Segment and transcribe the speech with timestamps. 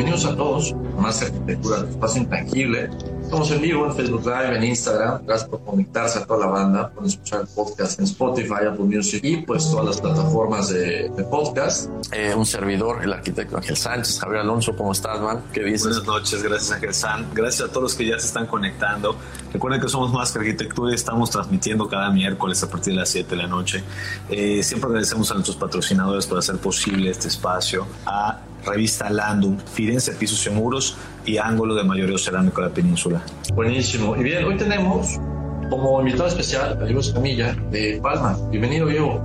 [0.00, 2.88] Bienvenidos a todos Más arquitectura, espacio intangible
[3.30, 5.24] Estamos en vivo en Facebook Live, en Instagram.
[5.24, 6.90] Gracias por conectarse a toda la banda.
[6.90, 11.88] Pueden escuchar el podcast en Spotify, Apple Music y pues todas las plataformas de, podcast.
[12.10, 14.18] Eh, un servidor, el arquitecto Ángel Sánchez.
[14.18, 15.44] Javier Alonso, ¿cómo estás, man?
[15.52, 15.84] ¿Qué dices?
[15.84, 17.32] Buenas noches, gracias Ángel Sánchez.
[17.32, 19.14] Gracias a todos los que ya se están conectando.
[19.52, 23.10] Recuerden que somos Más que Arquitectura y estamos transmitiendo cada miércoles a partir de las
[23.10, 23.84] 7 de la noche.
[24.28, 27.86] Eh, siempre agradecemos a nuestros patrocinadores por hacer posible este espacio.
[28.06, 33.22] A Revista Landum, Firenze Pisos y Muros y Ángulo de Mayoreo Cerámico de la Península.
[33.54, 34.16] Buenísimo.
[34.16, 35.18] Y bien, hoy tenemos
[35.70, 38.36] como invitado especial a Diego Camilla de Palma.
[38.50, 39.20] Bienvenido, Diego.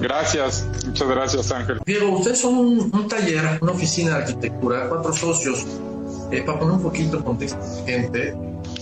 [0.00, 1.80] Gracias, muchas gracias Ángel.
[1.86, 5.66] Diego, ustedes son un, taller, una oficina de arquitectura, cuatro socios.
[6.30, 8.34] Eh, para poner un poquito en contexto gente,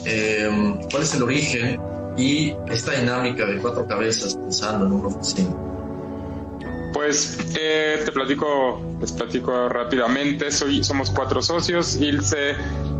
[0.04, 1.80] eh, ¿cuál es el origen
[2.16, 5.50] y esta dinámica de cuatro cabezas pensando en una oficina?
[6.92, 10.50] Pues eh, te platico, les platico rápidamente.
[10.50, 12.54] Soy, somos cuatro socios, Ilse,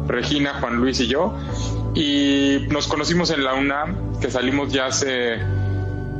[0.06, 1.34] Regina, Juan Luis y yo.
[1.94, 5.38] Y nos conocimos en la UNAM, que salimos ya hace,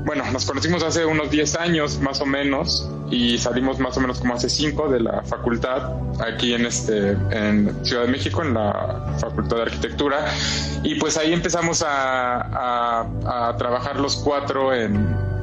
[0.04, 4.20] bueno, nos conocimos hace unos 10 años más o menos y salimos más o menos
[4.20, 9.16] como hace 5 de la facultad aquí en este en Ciudad de México en la
[9.20, 10.26] Facultad de Arquitectura
[10.82, 13.00] y pues ahí empezamos a,
[13.50, 14.94] a trabajar los cuatro en,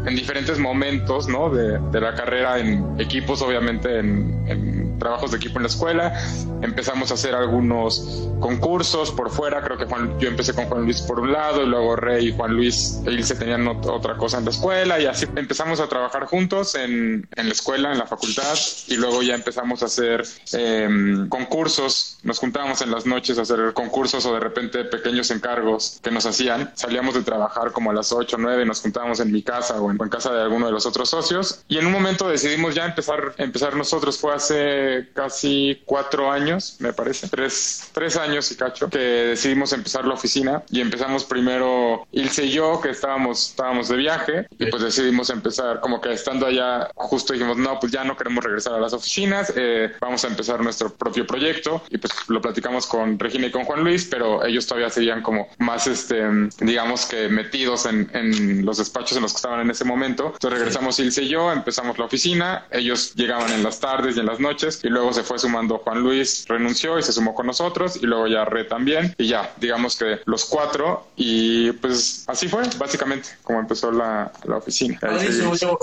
[0.07, 1.49] en diferentes momentos ¿no?
[1.49, 6.13] de, de, la carrera en equipos, obviamente en, en, trabajos de equipo en la escuela.
[6.61, 11.01] Empezamos a hacer algunos concursos por fuera, creo que Juan, yo empecé con Juan Luis
[11.01, 14.45] por un lado y luego Rey y Juan Luis e se tenían otra cosa en
[14.45, 18.57] la escuela y así empezamos a trabajar juntos en, en la escuela, en la facultad
[18.87, 23.73] y luego ya empezamos a hacer eh, concursos, nos juntábamos en las noches a hacer
[23.73, 26.71] concursos o de repente pequeños encargos que nos hacían.
[26.75, 29.91] Salíamos de trabajar como a las 8 o 9, nos juntábamos en mi casa o
[29.91, 31.63] en en casa de alguno de los otros socios.
[31.67, 34.17] Y en un momento decidimos ya empezar, empezar nosotros.
[34.17, 40.05] Fue hace casi cuatro años, me parece, tres, tres años y cacho, que decidimos empezar
[40.05, 40.63] la oficina.
[40.69, 44.47] Y empezamos primero Ilse y yo, que estábamos, estábamos de viaje.
[44.57, 48.43] Y pues decidimos empezar, como que estando allá, justo dijimos, no, pues ya no queremos
[48.43, 51.81] regresar a las oficinas, eh, vamos a empezar nuestro propio proyecto.
[51.89, 55.47] Y pues lo platicamos con Regina y con Juan Luis, pero ellos todavía seguían como
[55.59, 56.23] más, este,
[56.59, 60.31] digamos que metidos en, en los despachos en los que estaban en ese momento.
[60.33, 64.25] Entonces regresamos Ilse y yo, empezamos la oficina, ellos llegaban en las tardes y en
[64.25, 67.97] las noches y luego se fue sumando Juan Luis, renunció y se sumó con nosotros
[67.97, 72.63] y luego ya Re también y ya, digamos que los cuatro y pues así fue
[72.77, 74.99] básicamente como empezó la, la oficina.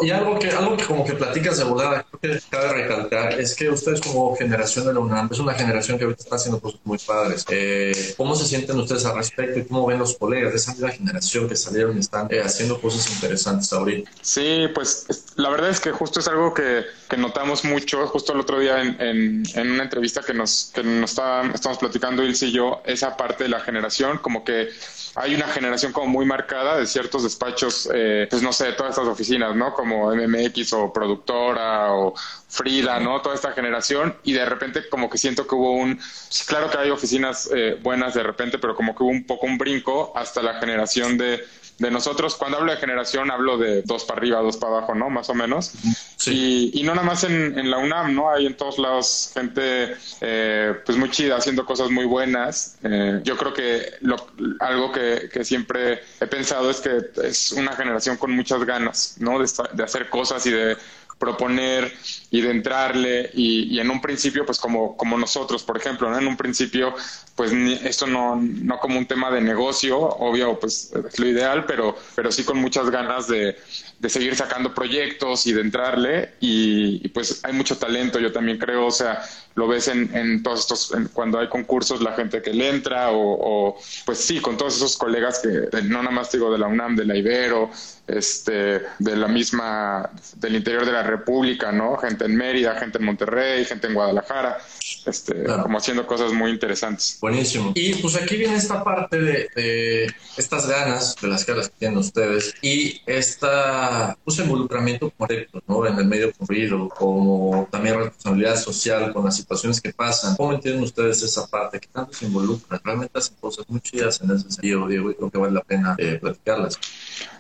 [0.03, 3.54] y algo que, algo que como que platicas de volada, creo que cabe recalcar, es
[3.54, 6.81] que ustedes como generación de la UNAM, es una generación que ahorita está haciendo cosas
[6.84, 7.44] muy padres.
[7.49, 10.91] Eh, ¿Cómo se sienten ustedes al respecto y cómo ven los colegas de esa misma
[10.91, 14.10] generación que salieron y están eh, haciendo cosas interesantes ahorita?
[14.22, 15.06] Sí, pues
[15.37, 16.84] la verdad es que justo es algo que,
[17.16, 22.22] notamos mucho, justo el otro día en, una entrevista que nos, que nos estamos platicando
[22.22, 24.69] Ilse y yo, esa parte de la generación, como que
[25.17, 29.06] hay una generación como muy marcada de ciertos despachos, eh, pues no sé, todas estas
[29.09, 29.72] oficinas, ¿no?
[29.72, 32.15] Como MMX o Productora o
[32.48, 33.22] Frida, ¿no?
[33.22, 36.01] Toda esta generación y de repente como que siento que hubo un,
[36.47, 39.57] claro que hay oficinas eh, buenas de repente, pero como que hubo un poco un
[39.57, 41.45] brinco hasta la generación de
[41.78, 45.10] de nosotros, cuando hablo de generación, hablo de dos para arriba, dos para abajo, ¿no?
[45.10, 45.72] Más o menos.
[46.16, 46.71] Sí.
[46.72, 48.30] Y, no nada más en, en, la UNAM, ¿no?
[48.30, 52.76] Hay en todos lados gente, eh, pues muy chida, haciendo cosas muy buenas.
[52.82, 54.16] Eh, yo creo que lo,
[54.60, 59.38] algo que, que, siempre he pensado es que es una generación con muchas ganas, ¿no?
[59.38, 60.76] De, de hacer cosas y de
[61.19, 61.93] proponer
[62.31, 66.19] y de entrarle y, en un principio pues como, como nosotros, por ejemplo, ¿no?
[66.19, 66.95] en un principio
[67.37, 71.97] pues esto no, no como un tema de negocio, obvio pues es lo ideal, pero,
[72.15, 73.57] pero sí con muchas ganas de,
[74.04, 78.84] de seguir sacando proyectos y de entrarle y, pues hay mucho talento, yo también creo,
[78.84, 79.24] o sea,
[79.54, 83.78] lo ves en, en todos estos, cuando hay concursos, la gente que le entra o,
[84.04, 87.06] pues sí, con todos esos colegas que no nada más digo de la UNAM, de
[87.06, 87.71] la Ibero,
[88.06, 91.97] este, de la misma, del interior de la República, ¿no?
[91.97, 94.59] Gente en Mérida, gente en Monterrey, gente en Guadalajara,
[95.07, 97.16] este, como haciendo cosas muy interesantes.
[97.21, 97.72] Buenísimo.
[97.74, 102.54] Y pues aquí viene esta parte de, estas ganas de las caras que tienen ustedes
[102.60, 103.94] y esta
[104.25, 105.87] pues, involucramiento correcto, ¿no?
[105.87, 110.37] En el medio corrido, como también responsabilidad social con las situaciones que pasan.
[110.37, 111.81] ¿Cómo entienden ustedes esa parte?
[111.81, 112.81] ¿Qué tanto se involucran?
[112.85, 115.95] Realmente hacen cosas muy chidas en ese sentido, Diego, y creo que vale la pena
[115.99, 116.79] eh, platicarlas.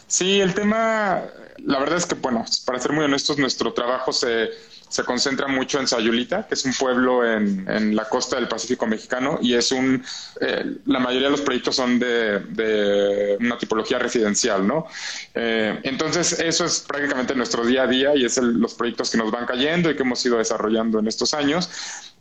[0.06, 1.22] Sí, el tema,
[1.58, 4.50] la verdad es que, bueno, para ser muy honestos, nuestro trabajo se,
[4.88, 8.86] se concentra mucho en Sayulita, que es un pueblo en, en la costa del Pacífico
[8.86, 10.04] mexicano, y es un,
[10.40, 14.86] eh, la mayoría de los proyectos son de, de una tipología residencial, ¿no?
[15.34, 19.30] Eh, entonces, eso es prácticamente nuestro día a día y es los proyectos que nos
[19.30, 21.68] van cayendo y que hemos ido desarrollando en estos años.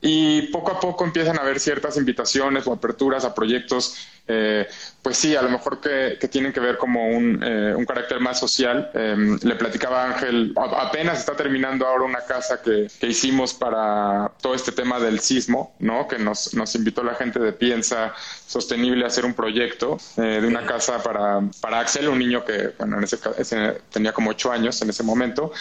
[0.06, 3.96] Y poco a poco empiezan a haber ciertas invitaciones o aperturas a proyectos
[4.26, 4.68] eh,
[5.02, 8.40] pues sí, a lo mejor que, tienen que ver como un, eh, un carácter más
[8.40, 8.90] social.
[8.94, 14.56] Em, le platicaba Ángel, apenas está terminando ahora una casa que, que, hicimos para todo
[14.56, 16.08] este tema del sismo, ¿no?
[16.08, 18.14] Que nos, nos invitó la gente de Piensa
[18.48, 22.74] Sostenible a hacer un proyecto eh, de una casa para, para Axel, un niño que,
[22.78, 25.52] bueno, en ese, ese, tenía como ocho años en ese momento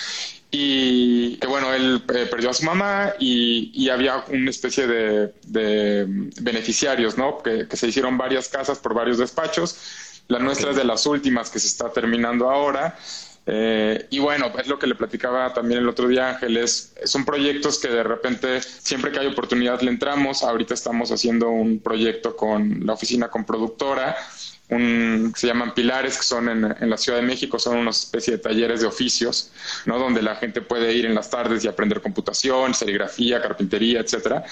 [0.55, 5.33] y que bueno, él eh, perdió a su mamá y, y había una especie de,
[5.47, 6.05] de
[6.43, 7.43] beneficiarios, ¿no?
[7.43, 10.23] Que, que, se hicieron varias casas por varios despachos.
[10.29, 12.99] La nuestra es de las últimas que se está terminando ahora.
[13.47, 17.81] Eh, y bueno, es lo que le platicaba también el otro día Ángeles, son proyectos
[17.81, 20.43] que de repente, siempre que hay oportunidad le entramos.
[20.43, 24.17] Ahorita estamos haciendo un proyecto con la oficina con productora
[25.35, 28.81] se llaman pilares, que son en, la Ciudad de México, son una especie de talleres
[28.81, 29.51] de oficios,
[29.85, 29.99] ¿no?
[29.99, 34.45] Donde la gente puede ir en las tardes y aprender computación, serigrafía, carpintería, etcétera.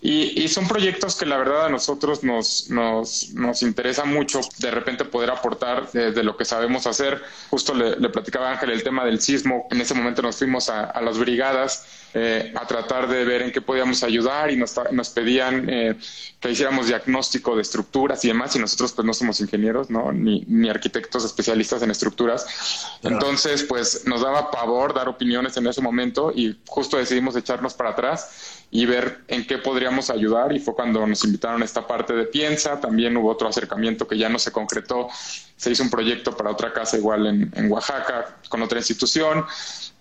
[0.00, 5.04] Y, son proyectos que la verdad a nosotros nos, nos, nos interesa mucho de repente
[5.04, 7.22] poder aportar de, lo que sabemos hacer.
[7.50, 9.66] Justo le, platicaba Ángel el tema del sismo.
[9.70, 11.84] En ese momento nos fuimos a, a las brigadas
[12.18, 15.96] eh, a tratar de ver en qué podíamos ayudar y nos, nos pedían eh,
[16.40, 20.12] que hiciéramos diagnóstico de estructuras y demás y nosotros pues no somos ingenieros, ¿no?
[20.12, 22.98] Ni, ni arquitectos especialistas en estructuras.
[23.02, 27.90] Entonces pues nos daba pavor dar opiniones en ese momento y justo decidimos echarnos para
[27.90, 32.14] atrás y ver en qué podríamos ayudar y fue cuando nos invitaron a esta parte
[32.14, 35.08] de Piensa, también hubo otro acercamiento que ya no se concretó,
[35.56, 39.44] se hizo un proyecto para otra casa igual en, en Oaxaca con otra institución.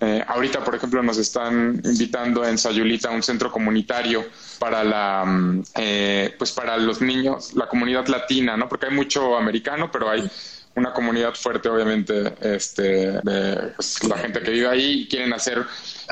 [0.02, 4.26] Eh, ahorita, por ejemplo, nos están invitando en Sayulita a un centro comunitario
[4.60, 8.68] para la, mm, eh, pues para los niños, la comunidad latina, ¿no?
[8.68, 10.30] Porque hay mucho americano, pero hay
[10.76, 15.66] una comunidad fuerte, obviamente, este, de pues, la gente que vive ahí y quieren hacer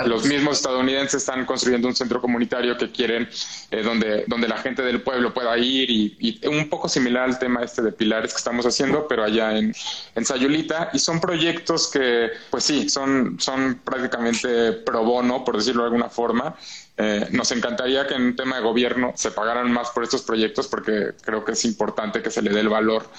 [0.06, 3.30] los mismos estadounidenses están construyendo un centro comunitario que quieren
[3.70, 7.64] eh, donde, donde la gente del pueblo pueda ir y, un poco similar al tema
[7.64, 9.74] este de pilares que estamos haciendo, pero allá en,
[10.16, 10.90] en Sayulita.
[10.94, 16.10] Y son proyectos que, pues sí, son, son prácticamente pro bono, por decirlo de alguna
[16.10, 16.56] forma.
[16.96, 20.68] Eh, nos encantaría que en un tema de gobierno se pagaran más por estos proyectos
[20.68, 23.10] porque creo que es importante que se le dé el valor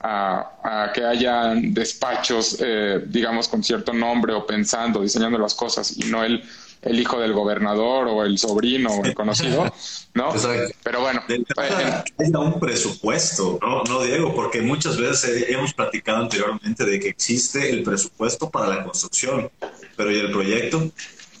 [0.00, 6.04] a, que haya despachos, eh, digamos, con cierto nombre o pensando, diseñando las cosas y
[6.04, 6.44] no el,
[6.82, 9.72] el hijo del gobernador o el sobrino o el conocido,
[10.14, 10.34] ¿no?
[10.82, 11.22] Pero bueno.
[11.26, 13.84] Hay un presupuesto, ¿no?
[13.84, 18.84] No, Diego, porque muchas veces hemos platicado anteriormente de que existe el presupuesto para la
[18.84, 19.50] construcción,
[19.96, 20.90] pero ¿y el proyecto?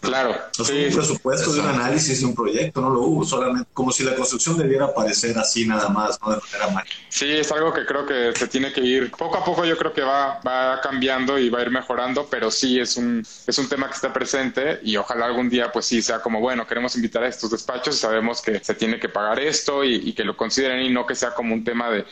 [0.02, 0.34] Claro.
[0.58, 3.92] No sí, un presupuesto de un análisis de un proyecto, no lo hubo, solamente como
[3.92, 6.96] si la construcción debiera aparecer así nada más, no de manera mágica.
[7.08, 9.92] Sí, es algo que creo que se tiene que ir, poco a poco yo creo
[9.92, 13.68] que va, va cambiando y va a ir mejorando, pero sí es un, es un
[13.68, 17.22] tema que está presente y ojalá algún día pues sí sea como, bueno, queremos invitar
[17.22, 20.36] a estos despachos y sabemos que se tiene que pagar esto y, y que lo
[20.36, 22.04] consideren y no que sea como un tema de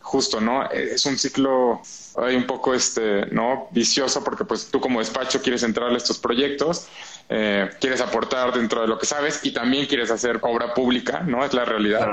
[0.00, 0.68] justo, ¿no?
[0.70, 1.82] Es un ciclo
[2.22, 3.68] hay un poco este, ¿no?
[3.70, 6.88] vicioso porque pues tú como despacho quieres entrar a estos proyectos
[7.30, 11.44] eh, quieres aportar dentro de lo que sabes y también quieres hacer obra pública, ¿no?
[11.44, 12.08] Es la realidad.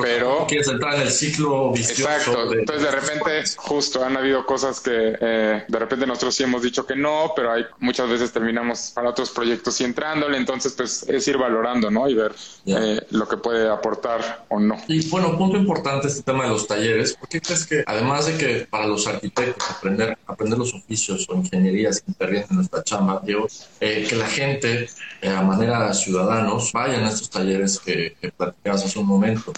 [0.00, 2.12] pero, quieres entrar en el ciclo vicioso.
[2.12, 2.52] Exacto.
[2.52, 6.86] Entonces, de repente, justo han habido cosas que eh, de repente nosotros sí hemos dicho
[6.86, 10.36] que no, pero hay muchas veces terminamos para otros proyectos y entrándole.
[10.38, 12.08] Entonces, pues es ir valorando, ¿no?
[12.08, 12.32] Y ver
[12.66, 14.76] eh, lo que puede aportar o no.
[14.86, 17.14] Y bueno, punto importante este tema de los talleres.
[17.14, 21.34] ¿Por qué crees que, además de que para los arquitectos, aprender, aprender los oficios o
[21.34, 23.46] ingenierías que intervienen en nuestra chamba, Diego,
[23.80, 24.88] eh, que la gente,
[25.20, 29.52] eh, a manera ciudadanos, vayan a estos talleres que, que platicabas hace un momento.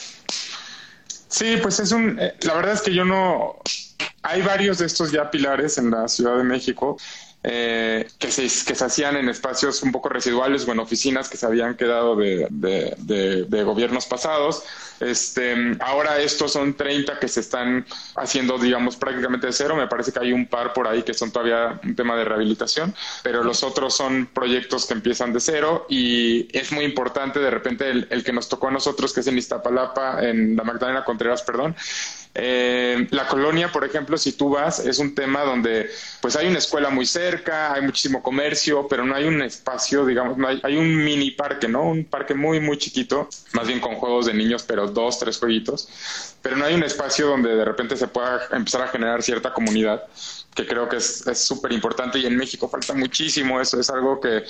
[1.29, 3.59] Sí, pues es un, eh, la verdad es que yo no,
[4.23, 6.97] hay varios de estos ya pilares en la Ciudad de México
[7.46, 11.36] eh, que, se, que se hacían en espacios un poco residuales o en oficinas que
[11.36, 14.62] se habían quedado de, de, gobiernos pasados.
[14.98, 17.84] Este, ahora estos son 30 que se están
[18.16, 19.76] haciendo, digamos, prácticamente de cero.
[19.76, 22.94] Me parece que hay un par por ahí que son todavía un tema de rehabilitación,
[23.22, 27.90] pero los otros son proyectos que empiezan de cero y es muy importante de repente
[27.90, 31.42] el, el que nos tocó a nosotros, que es en Iztapalapa, en la Magdalena Contreras,
[31.42, 31.76] perdón,
[32.37, 35.88] eh, la colonia, por ejemplo, si tú vas, es un tema donde
[36.21, 40.37] pues hay una escuela muy cerca, hay muchísimo comercio, pero no hay un espacio, digamos,
[40.37, 41.85] no hay, hay, un mini parque, ¿no?
[41.85, 45.88] Un parque muy, muy chiquito, más bien con juegos de niños, pero dos, tres jueguitos,
[46.43, 50.03] pero no hay un espacio donde de repente se pueda empezar a generar cierta comunidad
[50.54, 54.44] que creo que es súper importante y en México falta muchísimo eso, es algo que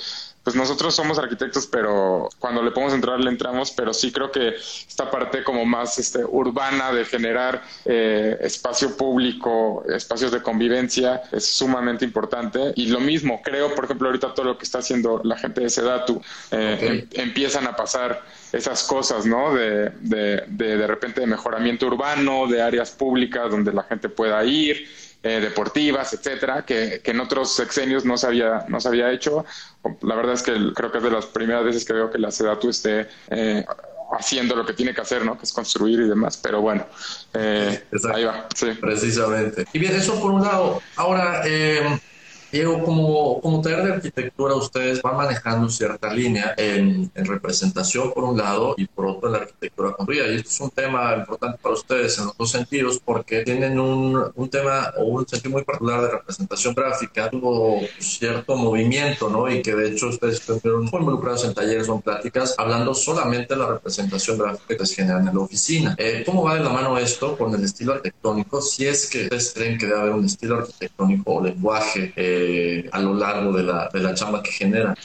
[0.45, 4.49] pues nosotros somos arquitectos, pero cuando le podemos entrar, le entramos, pero sí creo que
[4.49, 11.47] esta parte como más este, urbana de generar eh, espacio público, espacios de convivencia, es
[11.47, 12.73] sumamente importante.
[12.75, 15.69] Y lo mismo, creo, por ejemplo, ahorita todo lo que está haciendo la gente de
[15.71, 16.21] Sedatu,
[16.51, 19.51] eh, em, empiezan a pasar esas cosas, ¿no?
[19.51, 24.45] De, de, de, de repente de mejoramiento urbano, de áreas públicas donde la gente pueda
[24.45, 24.85] ir
[25.25, 29.43] eh, deportivas, etcétera, que, en otros sexenios no se había, no se había hecho.
[30.01, 32.29] La verdad es que creo que es de las primeras veces que veo que la
[32.29, 33.65] SEDATU esté eh,
[34.11, 35.35] haciendo lo que tiene que hacer, ¿no?
[35.35, 36.37] Que es construir y demás.
[36.37, 36.85] Pero bueno,
[37.33, 38.45] eh, ahí va.
[38.53, 38.67] Sí.
[38.79, 39.65] Precisamente.
[39.73, 40.83] Y bien, eso por un lado.
[40.95, 41.99] Ahora, eh,
[42.55, 48.37] Diego, como, como taller de arquitectura, ustedes van manejando cierta línea en, representación por un
[48.37, 50.27] lado y por otro en la arquitectura construida.
[50.27, 54.31] Y esto es un tema importante para ustedes en los dos sentidos porque tienen un,
[54.33, 57.29] un tema o un sentido muy particular de representación gráfica.
[57.29, 59.51] Tuvo cierto movimiento, ¿no?
[59.51, 63.53] Y que de hecho ustedes estuvieron muy involucrados en talleres o en pláticas hablando solamente
[63.53, 65.93] de la representación gráfica que se genera en la oficina.
[65.97, 68.61] Eh, ¿Cómo va de la mano esto con el estilo arquitectónico?
[68.61, 72.89] Si es que ustedes creen que debe haber un estilo arquitectónico o lenguaje eh, eh,
[72.91, 74.95] a lo largo de la, de la chamba que genera.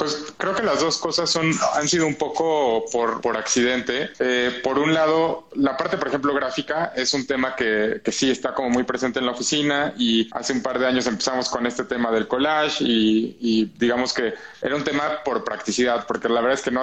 [0.00, 4.08] Pues creo que las dos cosas son, han sido un poco por, por accidente.
[4.18, 8.30] Eh, por un lado, la parte, por ejemplo, gráfica es un tema que, que, sí
[8.30, 11.66] está como muy presente en la oficina y hace un par de años empezamos con
[11.66, 16.40] este tema del collage y, y digamos que era un tema por practicidad, porque la
[16.40, 16.82] verdad es que no,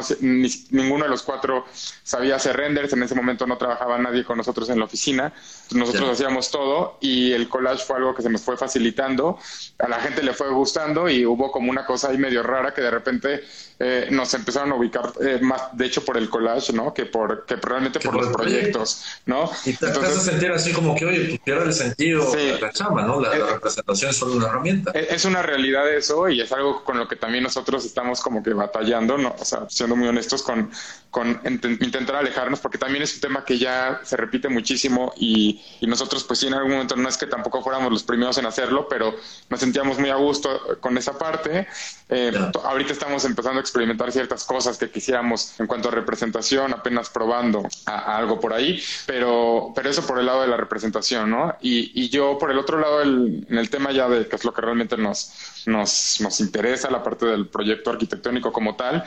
[0.70, 1.66] ninguno de los cuatro
[2.04, 5.34] sabía hacer renders, en ese momento no trabajaba nadie con nosotros en la oficina,
[5.72, 9.40] nosotros hacíamos todo y el collage fue algo que se nos fue facilitando,
[9.80, 12.82] a la gente le fue gustando y hubo como una cosa ahí medio rara que
[12.82, 13.44] de repente repente
[13.80, 16.96] eh, nos empezaron a ubicar eh, más, de hecho, por el collage, ¿no?
[16.96, 19.52] Que por que realmente por, los proyectos, ¿no?
[19.66, 23.04] Y te, Entonces, sentir así como que, oye, pues pierde el sentido de la chamba,
[23.04, 23.22] ¿no?
[23.22, 24.92] La, representación es solo una herramienta.
[24.92, 28.54] Es una realidad eso y es algo con lo que también nosotros estamos como que
[28.54, 29.36] batallando, ¿no?
[29.38, 30.72] O sea, siendo muy honestos con,
[31.12, 35.86] con intentar alejarnos, porque también es un tema que ya se repite muchísimo y, y
[35.86, 38.88] nosotros, pues sí, en algún momento no es que tampoco fuéramos los primeros en hacerlo,
[38.90, 39.14] pero
[39.50, 41.68] nos sentíamos muy a gusto con esa parte.
[42.10, 42.32] Eh,
[42.64, 47.64] ahorita estamos empezando a experimentar ciertas cosas que quisiéramos en cuanto a representación, apenas probando
[47.86, 51.56] algo por ahí, pero, pero eso por el lado de la representación, ¿no?
[51.62, 54.44] Y, y yo por el otro lado, el, en el tema ya de qué es
[54.44, 55.32] lo que realmente nos,
[55.68, 59.04] nos, nos interesa, la parte del proyecto arquitectónico como tal,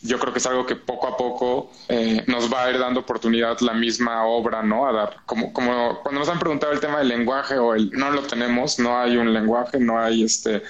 [0.00, 3.00] yo creo que es algo que poco a poco eh, nos va a ir dando
[3.00, 4.86] oportunidad la misma obra, ¿no?
[4.86, 8.10] A dar, como, como cuando nos han preguntado el tema del lenguaje o el, no
[8.10, 10.62] lo tenemos, no hay un lenguaje, no hay este,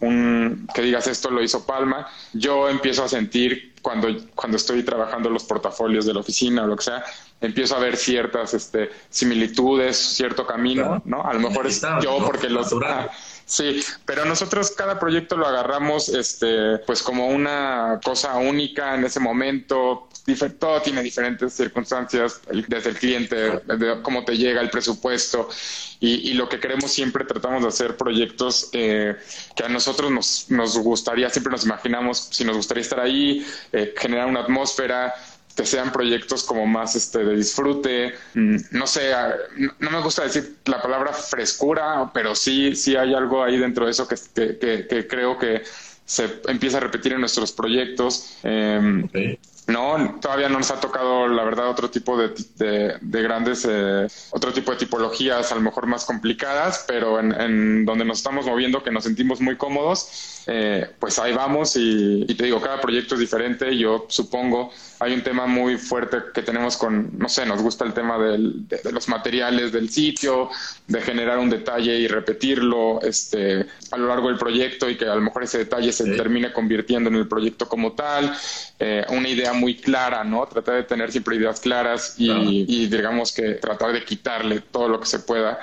[0.00, 5.30] un, que digas esto lo hizo Palma, yo empiezo a sentir cuando, cuando estoy trabajando
[5.30, 7.02] los portafolios de la oficina o lo que sea,
[7.40, 11.22] empiezo a ver ciertas este, similitudes, cierto camino, ¿no?
[11.22, 12.74] A lo mejor es yo porque los...
[13.50, 19.18] Sí, pero nosotros cada proyecto lo agarramos este, pues como una cosa única en ese
[19.18, 20.06] momento.
[20.60, 23.60] Todo tiene diferentes circunstancias, desde el cliente,
[24.02, 25.48] cómo te llega el presupuesto.
[25.98, 29.16] Y, lo que queremos siempre tratamos de hacer proyectos eh,
[29.56, 33.94] que a nosotros nos, nos gustaría, siempre nos imaginamos si nos gustaría estar ahí, eh,
[33.98, 35.12] generar una atmósfera,
[35.54, 39.12] que sean proyectos como más este de disfrute, mm, no sé,
[39.78, 43.90] no me gusta decir la palabra frescura, pero sí, sí hay algo ahí dentro de
[43.90, 44.16] eso que,
[44.88, 45.62] que, creo que
[46.04, 48.36] se empieza a repetir en nuestros proyectos.
[48.42, 49.08] Em,
[49.70, 52.34] no, todavía no nos ha tocado, la verdad, otro tipo de,
[53.00, 58.04] de, grandes, eh, otro tipo de tipologías, a lo mejor más complicadas, pero en, donde
[58.04, 62.44] nos estamos moviendo, que nos sentimos muy cómodos, eh, pues ahí vamos y, y, te
[62.44, 63.76] digo, cada proyecto es diferente.
[63.76, 67.94] Yo supongo, hay un tema muy fuerte que tenemos con, no sé, nos gusta el
[67.94, 70.50] tema del, de, los materiales del sitio,
[70.86, 75.14] de generar un detalle y repetirlo este, a lo largo del proyecto y que a
[75.14, 78.30] lo mejor ese detalle se termine convirtiendo en el proyecto como tal.
[78.78, 80.46] Eh, una idea muy clara, ¿no?
[80.46, 85.06] Tratar de tener siempre ideas claras y, digamos que tratar de quitarle todo lo que
[85.06, 85.58] se pueda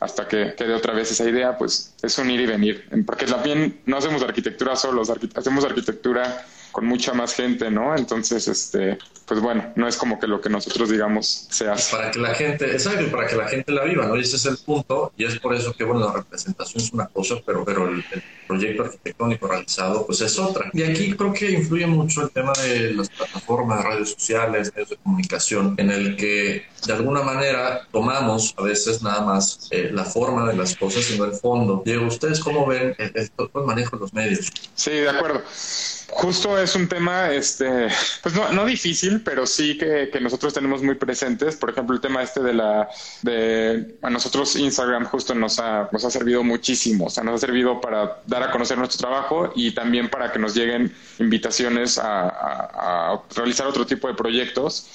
[0.00, 2.84] hasta que quede otra vez esa idea, pues es un ir y venir.
[3.06, 7.94] Porque también no hacemos arquitectura solos, hacemos arquitectura con mucha más gente, ¿no?
[7.96, 8.98] Entonces, este,
[9.32, 11.96] pues bueno, no es como que lo que nosotros digamos se hace.
[11.96, 14.14] Para que la gente, exacto, para que la gente la viva, ¿no?
[14.14, 17.06] Y ese es el punto, y es por eso que, bueno, la representación es una
[17.06, 18.04] cosa, pero, pero el,
[18.46, 20.68] proyecto arquitectónico realizado, pues es otra.
[20.74, 24.96] Y aquí creo que influye mucho el tema de las plataformas, redes sociales, medios de
[24.96, 30.46] comunicación, en el que de alguna manera tomamos a veces nada más eh, la forma
[30.50, 31.82] de las cosas, sino el fondo.
[31.86, 34.50] Diego, ¿ustedes cómo ven el, el, el manejo de los medios?
[34.74, 35.42] Sí, de acuerdo.
[36.14, 37.88] Justo es un tema, este,
[38.22, 41.56] pues no, no difícil, pero sí que, que, nosotros tenemos muy presentes.
[41.56, 42.88] Por ejemplo, el tema este de la,
[43.22, 47.06] de, a nosotros Instagram justo nos ha, nos ha servido muchísimo.
[47.06, 50.38] O sea, nos ha servido para dar a conocer nuestro trabajo y también para que
[50.38, 54.86] nos lleguen invitaciones a, a, a realizar otro tipo de proyectos.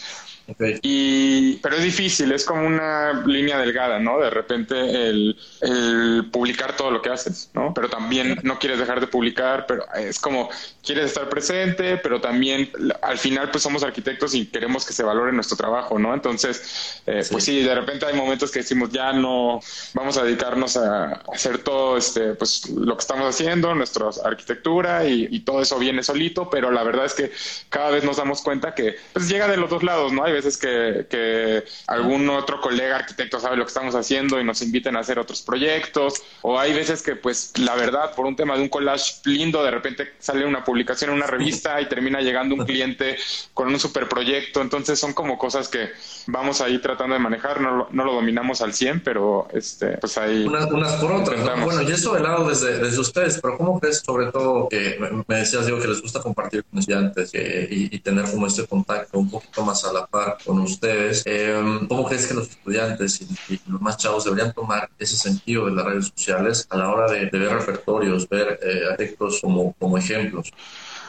[0.82, 4.20] Y, pero es difícil, es como una línea delgada, ¿no?
[4.20, 7.74] De repente el, el, publicar todo lo que haces, ¿no?
[7.74, 10.50] Pero también no quieres dejar de publicar, pero es como
[10.82, 15.34] quieres estar presente, pero también al final pues somos arquitectos y queremos que se valore
[15.34, 16.14] nuestro trabajo, ¿no?
[16.14, 19.60] Entonces, eh, pues sí, de repente hay momentos que decimos ya no
[19.94, 25.28] vamos a dedicarnos a hacer todo este, pues lo que estamos haciendo, nuestra arquitectura y,
[25.30, 27.32] y todo eso viene solito, pero la verdad es que
[27.68, 30.24] cada vez nos damos cuenta que pues llega de los dos lados, ¿no?
[30.24, 34.62] Hay veces que, que algún otro colega arquitecto sabe lo que estamos haciendo y nos
[34.62, 38.56] inviten a hacer otros proyectos, o hay veces que pues la verdad por un tema
[38.56, 42.56] de un collage lindo de repente sale una publicación en una revista y termina llegando
[42.56, 43.18] un cliente
[43.54, 45.90] con un super proyecto, entonces son como cosas que
[46.28, 50.46] vamos ahí tratando de manejar, no, no lo dominamos al 100, pero este, pues ahí...
[50.46, 54.00] Unas, unas por otras, bueno, y eso de lado desde, desde ustedes, pero ¿cómo crees
[54.00, 58.26] sobre todo que me decías, digo, que les gusta compartir con estudiantes y, y tener
[58.30, 61.24] como este contacto un poquito más a la par con ustedes.
[61.26, 65.72] Em, ¿Cómo crees que los estudiantes y, los más chavos deberían tomar ese sentido de
[65.74, 70.52] las redes sociales a la hora de, ver repertorios, ver eh, como, como ejemplos?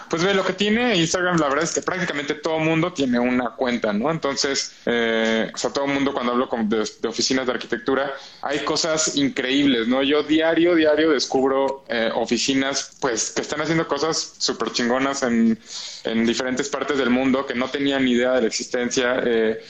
[0.09, 3.51] Pues ve, lo que tiene Instagram, la verdad es que prácticamente todo mundo tiene una
[3.51, 4.11] cuenta, ¿no?
[4.11, 9.17] Entonces, eh, o sea, todo mundo cuando hablo con, de, oficinas de arquitectura, hay cosas
[9.17, 10.03] increíbles, ¿no?
[10.03, 15.59] Yo diario, diario descubro eh, oficinas, pues, que están haciendo cosas súper chingonas en,
[16.05, 19.21] en, diferentes partes del mundo que no tenían ni idea de la existencia.
[19.25, 19.61] Eh,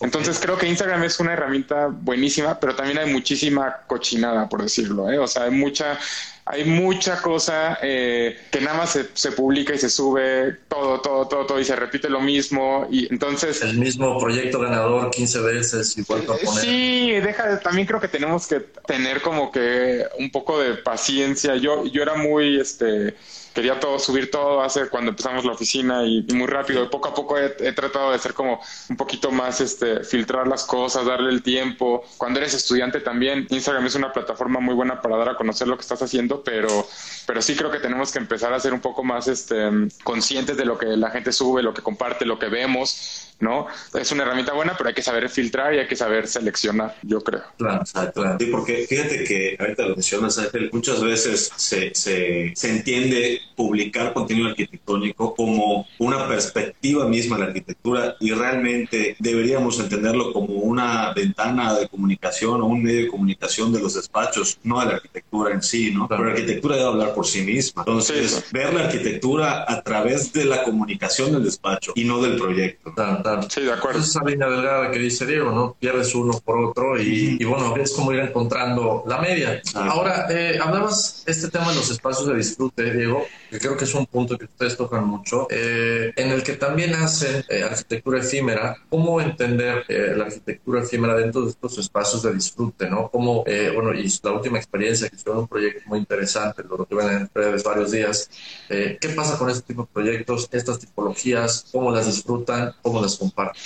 [0.00, 5.10] entonces creo que Instagram es una herramienta buenísima, pero también hay muchísima cochinada, por decirlo,
[5.10, 5.18] ¿eh?
[5.18, 5.98] O sea, hay mucha
[6.46, 11.46] hay mucha cosa eh, que nada más se, publica y se sube todo, todo, todo,
[11.46, 13.62] todo y se repite lo mismo y entonces...
[13.62, 16.64] El mismo proyecto ganador 15 veces igual a poner.
[16.64, 21.56] Sí, deja, también creo que tenemos que tener como que un poco de paciencia.
[21.56, 23.14] Yo, yo era muy, este
[23.54, 26.88] quería todo, subir todo hace cuando empezamos la oficina y, muy rápido.
[26.90, 31.06] Poco a poco he, tratado de ser como un poquito más, este, filtrar las cosas,
[31.06, 32.04] darle el tiempo.
[32.16, 35.76] Cuando eres estudiante también, Instagram es una plataforma muy buena para dar a conocer lo
[35.76, 36.86] que estás haciendo, pero,
[37.30, 39.70] pero sí creo que tenemos que empezar a ser un poco más, este,
[40.02, 43.66] conscientes de lo que la gente sube, lo que comparte, lo que vemos ¿no?
[43.94, 47.22] Es una herramienta buena, pero hay que saber filtrar y hay que saber seleccionar, yo
[47.22, 47.42] creo.
[47.56, 47.82] Claro,
[48.14, 48.36] claro.
[48.38, 54.12] Sí, porque fíjate que ahorita lo mencionas, Ángel, muchas veces se, se, se entiende publicar
[54.12, 61.12] contenido arquitectónico como una perspectiva misma de la arquitectura y realmente deberíamos entenderlo como una
[61.14, 65.54] ventana de comunicación o un medio de comunicación de los despachos, no de la arquitectura
[65.54, 66.06] en sí, ¿no?
[66.08, 67.82] Pero la arquitectura debe hablar por sí misma.
[67.86, 72.94] Entonces, ver la arquitectura a través de la comunicación del despacho y no del proyecto.
[72.94, 73.42] Claro.
[73.48, 74.00] Sí, de acuerdo.
[74.00, 75.76] Esa línea delgada que dice Diego, ¿no?
[75.78, 79.60] Pierdes uno por otro y, bueno, es como ir encontrando la media.
[79.74, 83.94] Ahora, eh, hablabas este tema de los espacios de disfrute, Diego, que creo que es
[83.94, 88.76] un punto que ustedes tocan mucho, eh, en el que también hacen eh, arquitectura efímera.
[88.88, 93.08] ¿Cómo entender eh, la arquitectura efímera dentro de estos espacios de disfrute, ¿no?
[93.10, 97.09] Cómo, bueno, y la última experiencia que fue un proyecto muy interesante, lo que ven
[97.12, 98.30] en redes varios días.
[98.68, 101.66] ¿Qué pasa con este tipo de proyectos, estas tipologías?
[101.72, 102.74] ¿Cómo las disfrutan?
[102.82, 103.60] ¿Cómo las comparten?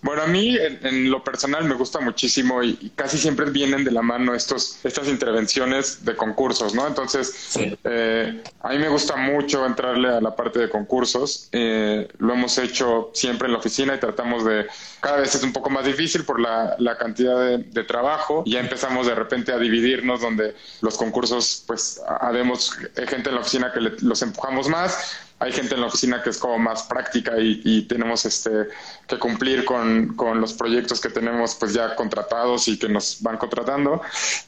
[0.00, 4.02] Bueno, a mí en, lo personal me gusta muchísimo y, casi siempre vienen de la
[4.02, 6.86] mano estos, estas intervenciones de concursos, ¿no?
[6.86, 11.48] Entonces, eh, a mí me gusta mucho entrarle a la parte de concursos.
[11.52, 14.66] Eh, lo hemos hecho siempre en la oficina y tratamos de,
[15.00, 18.42] cada vez es un poco más difícil por la, cantidad de, trabajo.
[18.46, 22.72] Y ya empezamos de repente a dividirnos donde los concursos, pues, habemos
[23.08, 26.38] gente en la oficina que los empujamos más hay gente en la oficina que es
[26.38, 28.68] como más práctica y, tenemos este
[29.06, 33.36] que cumplir con, con, los proyectos que tenemos pues ya contratados y que nos van
[33.36, 34.02] contratando.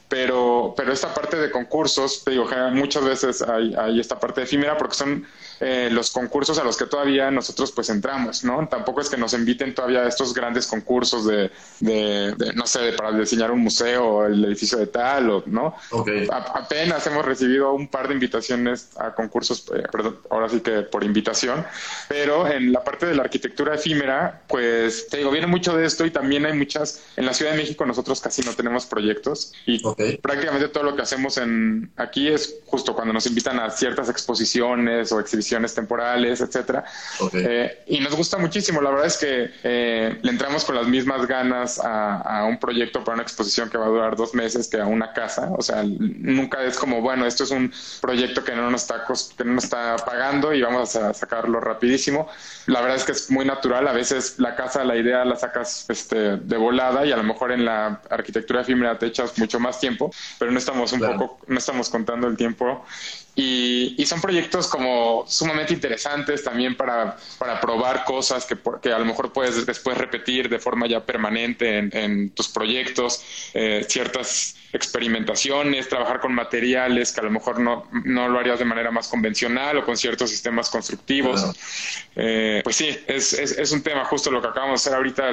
[0.09, 4.77] Pero pero esta parte de concursos te digo muchas veces hay, hay esta parte efímera
[4.77, 5.25] porque son
[5.63, 8.67] eh, los concursos a los que todavía nosotros pues entramos, ¿no?
[8.67, 13.11] Tampoco es que nos inviten todavía a estos grandes concursos de, de, no sé, para
[13.11, 15.75] diseñar un museo o el edificio de tal, o, ¿no?
[16.31, 21.03] apenas hemos recibido un par de invitaciones a concursos, eh, perdón, ahora sí que por
[21.03, 21.63] invitación,
[22.09, 26.07] pero en la parte de la arquitectura efímera, pues te digo, viene mucho de esto
[26.07, 29.79] y también hay muchas, en la Ciudad de México nosotros casi no tenemos proyectos y
[30.17, 35.11] prácticamente todo lo que hacemos en aquí es justo cuando nos invitan a ciertas exposiciones
[35.11, 36.83] o exhibiciones temporales, etcétera.
[37.33, 38.81] Eh, y nos gusta muchísimo.
[38.81, 43.15] La verdad es que eh, le entramos con las mismas ganas a, un proyecto para
[43.15, 45.51] una exposición que va a durar dos meses que a una casa.
[45.57, 49.03] O sea, nunca es como, bueno, esto es un proyecto que no nos está,
[49.37, 52.27] que no nos está pagando y vamos a sacarlo rapidísimo.
[52.67, 53.87] La verdad es que es muy natural.
[53.87, 57.51] A veces la casa, la idea la sacas este, de volada y a lo mejor
[57.51, 61.57] en la arquitectura efímera te echas mucho más tiempo, pero no estamos un poco, no
[61.57, 62.85] estamos contando el tiempo
[63.41, 69.05] y, son proyectos como sumamente interesantes también para, para probar cosas que, que, a lo
[69.05, 73.23] mejor puedes después repetir de forma ya permanente en, tus proyectos,
[73.53, 78.65] eh, ciertas experimentaciones, trabajar con materiales que a lo mejor no, no, lo harías de
[78.65, 81.45] manera más convencional o con ciertos sistemas constructivos.
[82.15, 85.29] Eh, pues sí, es, es, un tema justo lo que acabamos de hacer ahorita,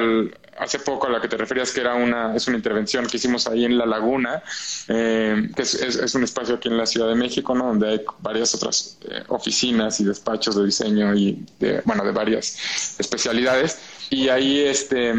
[0.58, 3.46] hace poco a la que te referías que era una, es una intervención que hicimos
[3.46, 4.42] ahí en La Laguna,
[4.88, 7.66] eh, que es, es, un espacio aquí en la Ciudad de México, ¿no?
[7.66, 12.98] donde hay varias otras eh, oficinas y despachos de diseño y de, bueno, de varias
[12.98, 13.78] especialidades.
[14.10, 15.12] Y ahí, este,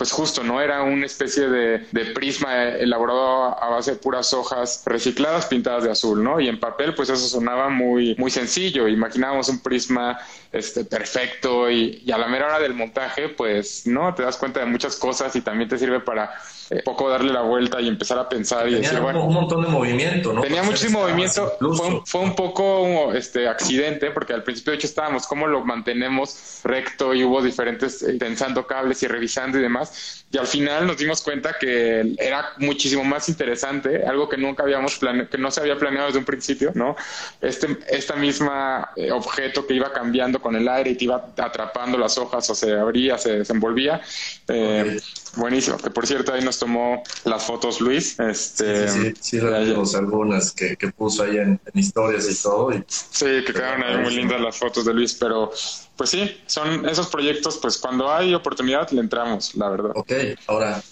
[0.00, 0.62] pues justo, ¿no?
[0.62, 5.90] Era una especie de, de, prisma elaborado a base de puras hojas recicladas pintadas de
[5.90, 6.40] azul, ¿no?
[6.40, 8.88] Y en papel, pues eso sonaba muy, muy sencillo.
[8.88, 10.18] Imaginábamos un prisma
[10.52, 14.14] este, perfecto y, y a la mera hora del montaje, pues, ¿no?
[14.14, 16.34] Te das cuenta de muchas cosas y también te sirve para
[16.70, 19.24] eh, poco darle la vuelta y empezar a pensar y decir, bueno.
[19.24, 20.40] Un montón de movimiento, ¿no?
[20.40, 21.52] Tenía muchísimo movimiento.
[21.58, 26.60] Fue, fue, un poco este, accidente, porque al principio, de hecho, estábamos cómo lo mantenemos
[26.62, 30.24] recto y hubo diferentes, eh, tensando cables y revisando y demás.
[30.30, 34.96] Y al final nos dimos cuenta que era muchísimo más interesante, algo que nunca habíamos
[34.96, 36.94] planeado, que no se había planeado desde un principio, ¿no?
[37.40, 41.98] Este, esta misma eh, objeto que iba cambiando con el aire y te iba atrapando
[41.98, 44.00] las hojas o se abría, se desenvolvía.
[44.46, 45.00] Eh,
[45.36, 48.18] Buenísimo, que por cierto ahí nos tomó las fotos Luis.
[48.18, 52.72] Este, sí, sí, sí, sí algunas que, que, puso ahí en, historias y todo.
[52.88, 55.52] sí, que quedaron ahí muy lindas las fotos de Luis, pero
[55.96, 59.92] pues sí, son esos proyectos, pues cuando hay oportunidad le entramos, la verdad.
[59.94, 60.12] Ok,
[60.46, 60.82] ahora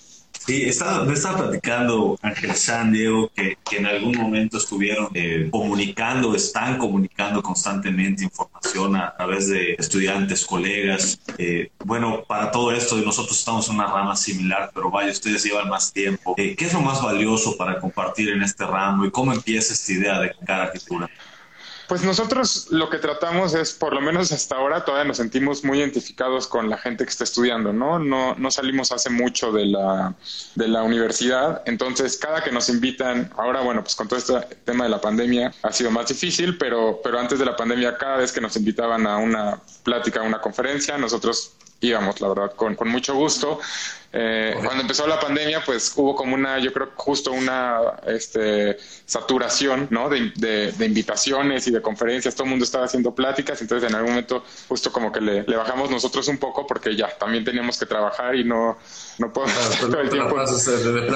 [0.49, 6.35] Sí, estaba, me estaba platicando Ángel San, Diego, que, en algún momento estuvieron eh, comunicando,
[6.35, 11.21] están comunicando constantemente información a, través de estudiantes, colegas.
[11.37, 15.69] Eh, bueno, para todo esto, nosotros estamos en una rama similar, pero vaya, ustedes llevan
[15.69, 16.35] más tiempo.
[16.39, 19.93] Eh, ¿Qué es lo más valioso para compartir en este ramo y cómo empieza esta
[19.93, 21.11] idea de cara arquitectura?
[21.89, 25.79] Pues nosotros lo que tratamos es, por lo menos hasta ahora, todavía nos sentimos muy
[25.79, 27.99] identificados con la gente que está estudiando, ¿no?
[27.99, 30.15] No, no salimos hace mucho de la,
[30.55, 34.35] de la universidad, entonces cada que nos invitan, ahora bueno, pues con todo este
[34.67, 38.19] tema de la pandemia ha sido más difícil, pero, pero antes de la pandemia, cada
[38.19, 42.75] vez que nos invitaban a una plática, a una conferencia, nosotros íbamos, la verdad, con,
[42.75, 43.61] con mucho gusto.
[44.11, 49.87] Eh, cuando empezó la pandemia, pues hubo como una, yo creo justo una este, saturación,
[49.91, 50.09] ¿no?
[50.09, 54.13] De, de, invitaciones y de conferencias, todo el mundo estaba haciendo pláticas, entonces en algún
[54.13, 57.85] momento justo como que le, le bajamos nosotros un poco porque ya también teníamos que
[57.85, 58.79] trabajar y no,
[59.19, 60.37] no podemos estar todo el tiempo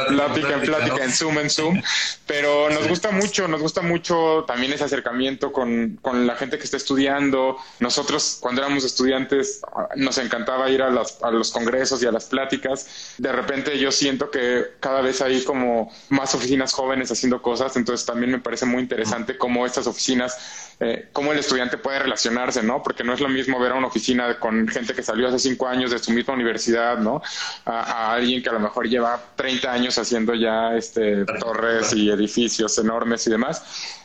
[0.08, 1.82] plática, en plática, en Zoom, en Zoom,
[2.26, 6.64] pero nos gusta mucho, nos gusta mucho también ese acercamiento con, con la gente que
[6.64, 7.56] está estudiando.
[7.80, 9.62] Nosotros cuando éramos estudiantes
[9.96, 12.86] nos encantaba ir a, las, a los congresos y a las pláticas
[13.18, 18.06] de repente yo siento que cada vez hay como más oficinas jóvenes haciendo cosas, entonces
[18.06, 22.82] también me parece muy interesante cómo estas oficinas, eh, cómo el estudiante puede relacionarse, ¿no?
[22.82, 25.68] Porque no es lo mismo ver a una oficina con gente que salió hace cinco
[25.68, 27.22] años de su misma universidad, ¿no?
[27.64, 32.76] A, alguien que a lo mejor lleva 30 años haciendo ya este, torres y edificios
[32.78, 33.62] enormes y demás.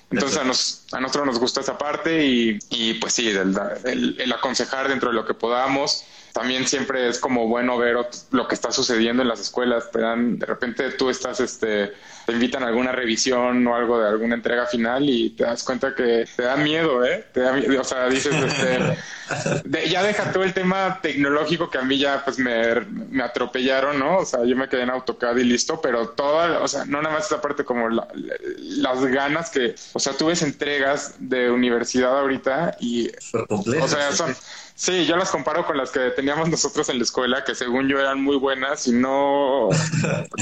[0.10, 4.32] Entonces a, nos, a nosotros nos gusta esa parte y, y pues sí, el, el,
[4.32, 6.06] aconsejar dentro de lo que podamos
[6.38, 7.98] también siempre es como bueno ver
[8.30, 9.90] lo que está sucediendo en las escuelas.
[9.92, 11.94] Dan, de repente tú estás, este,
[12.28, 15.96] te invitan a alguna revisión o algo de alguna entrega final y te das cuenta
[15.96, 17.24] que te da miedo, ¿eh?
[17.32, 21.98] Te da, o sea, dices, este, ya deja todo el tema tecnológico que a mí
[21.98, 24.18] ya pues me, me, atropellaron, ¿no?
[24.18, 27.16] O sea, yo me quedé en AutoCAD y listo, pero toda, o sea, no nada
[27.16, 32.76] más esa parte como las ganas que, o sea, tú ves entregas de universidad ahorita
[32.82, 33.10] y,
[33.48, 34.36] o sea, son
[34.80, 38.00] Sí, yo las comparo con las que teníamos nosotros en la escuela, que según yo
[38.00, 39.70] eran muy buenas y no.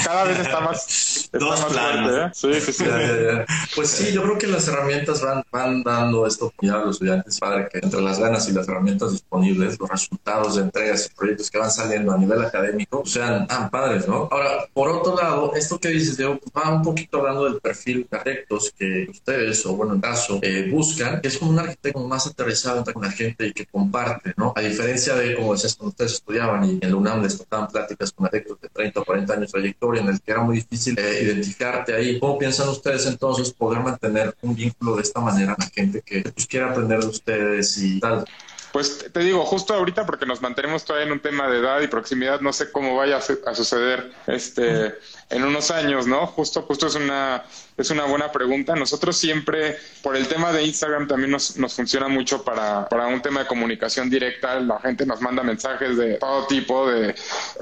[0.04, 2.32] Cada vez está más, está más ¿eh?
[2.34, 2.86] Sí, sí, sí.
[3.76, 7.40] Pues sí, yo creo que las herramientas van, van dando esto ya a los estudiantes,
[7.40, 11.52] padre, que entre las ganas y las herramientas disponibles, los resultados de entregas y proyectos
[11.52, 14.28] que van saliendo a nivel académico sean tan padres, ¿no?
[14.32, 18.18] Ahora, por otro lado, esto que dices, Diego, va un poquito hablando del perfil de
[18.18, 22.28] arquitectos que ustedes, o bueno, en caso, eh, buscan, que es como un arquitecto más
[22.28, 26.64] aterrizado con la gente y que comparte a diferencia de, como decías, cuando ustedes estudiaban
[26.66, 29.60] y en la UNAM les tocaban pláticas con arquitectos de 30 o 40 años de
[29.60, 31.42] trayectoria, en el que era muy difícil eh,
[31.96, 32.20] ahí.
[32.20, 36.22] ¿Cómo piensan ustedes entonces poder mantener un vínculo de esta manera a la gente que
[36.22, 38.26] pues, quiera aprender de ustedes y tal?
[38.72, 41.88] Pues te digo, justo ahorita porque nos mantenemos todavía en un tema de edad y
[41.88, 44.96] proximidad, no sé cómo vaya a suceder este
[45.30, 46.28] en unos años, ¿no?
[46.28, 47.44] Justo, justo es una,
[47.78, 48.76] es una buena pregunta.
[48.76, 53.22] Nosotros siempre, por el tema de Instagram, también nos, nos funciona mucho para, para un
[53.22, 54.60] tema de comunicación directa.
[54.60, 57.16] La gente nos manda mensajes de todo tipo, de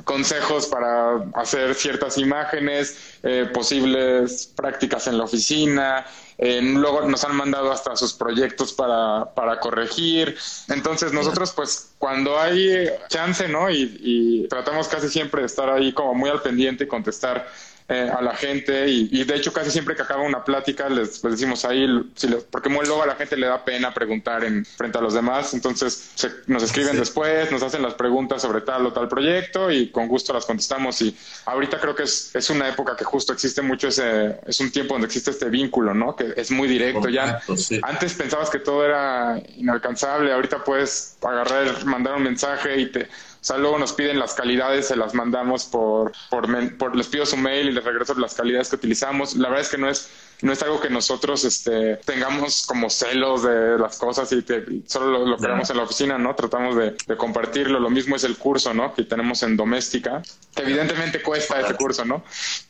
[0.03, 6.05] consejos para hacer ciertas imágenes, eh, posibles prácticas en la oficina,
[6.37, 10.35] eh, luego nos han mandado hasta sus proyectos para, para corregir.
[10.69, 13.69] Entonces nosotros pues cuando hay chance, ¿no?
[13.69, 17.47] Y, y, tratamos casi siempre de estar ahí como muy al pendiente y contestar
[17.89, 21.65] eh, a la gente y, de hecho casi siempre que acaba una plática les, decimos
[21.65, 25.13] ahí, si porque luego a la gente le da pena preguntar en frente a los
[25.13, 26.11] demás, entonces
[26.47, 30.33] nos escriben después, nos hacen las preguntas sobre tal o tal proyecto y con gusto
[30.33, 31.15] las contestamos y
[31.45, 34.93] ahorita creo que es, es una época que justo existe mucho ese, es un tiempo
[34.93, 36.15] donde existe este vínculo, ¿no?
[36.15, 37.41] Que es muy directo ya.
[37.81, 43.07] Antes pensabas que todo era inalcanzable, ahorita puedes agarrar, mandar un mensaje y te
[43.45, 47.37] sea, luego nos piden las calidades, se las mandamos por, por, por les pido su
[47.37, 49.35] mail y les regreso las calidades que utilizamos.
[49.35, 50.09] La verdad es que no es
[50.43, 54.43] no es algo que nosotros este, tengamos como celos de las cosas y
[54.85, 56.35] solo lo, creamos en la oficina, ¿no?
[56.35, 57.79] Tratamos de, compartirlo.
[57.79, 58.93] Lo mismo es el curso, ¿no?
[58.93, 60.21] Que tenemos en doméstica,
[60.53, 62.23] que evidentemente cuesta ese curso, ¿no?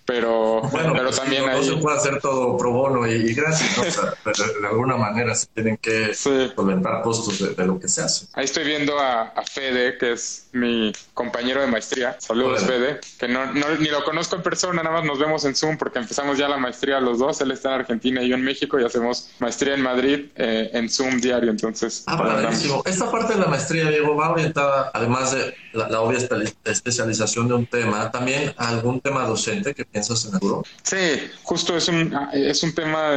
[0.06, 3.84] Pero, bueno, pero pues también no, se puede hacer todo pro bono y, gracias, ¿no?
[3.84, 8.26] de, alguna manera se tienen que solventar costos de, lo que se hace.
[8.34, 12.18] Ahí estoy viendo a, Fede, que es mi compañero de maestría.
[12.20, 15.78] Saludos, Fede, que no, ni lo conozco en persona, nada más nos vemos en Zoom
[15.78, 17.40] porque empezamos ya la maestría los dos.
[17.42, 20.90] Él está en Argentina y yo en México y hacemos maestría en Madrid eh, en
[20.90, 21.52] Zoom diario.
[21.52, 22.52] Entonces, ah,
[22.86, 26.20] Esta parte de la maestría, Diego, va orientada, además de la, obvia
[26.66, 30.64] especialización de un tema, también algún tema docente que piensas en futuro.
[30.84, 33.10] Sí, justo es un, es un tema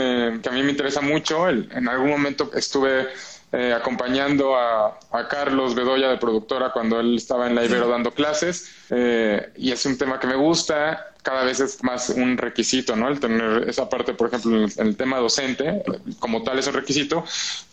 [0.43, 1.49] que a mí me interesa mucho.
[1.49, 3.09] en algún momento estuve
[3.53, 8.11] eh, acompañando a, a, Carlos Bedoya de productora cuando él estaba en la Ibero dando
[8.11, 12.95] clases eh, y es un tema que me gusta cada vez es más un requisito,
[12.95, 13.09] ¿no?
[13.09, 15.83] El tener esa parte, por ejemplo, en el, tema docente,
[16.21, 17.25] como tal es un requisito,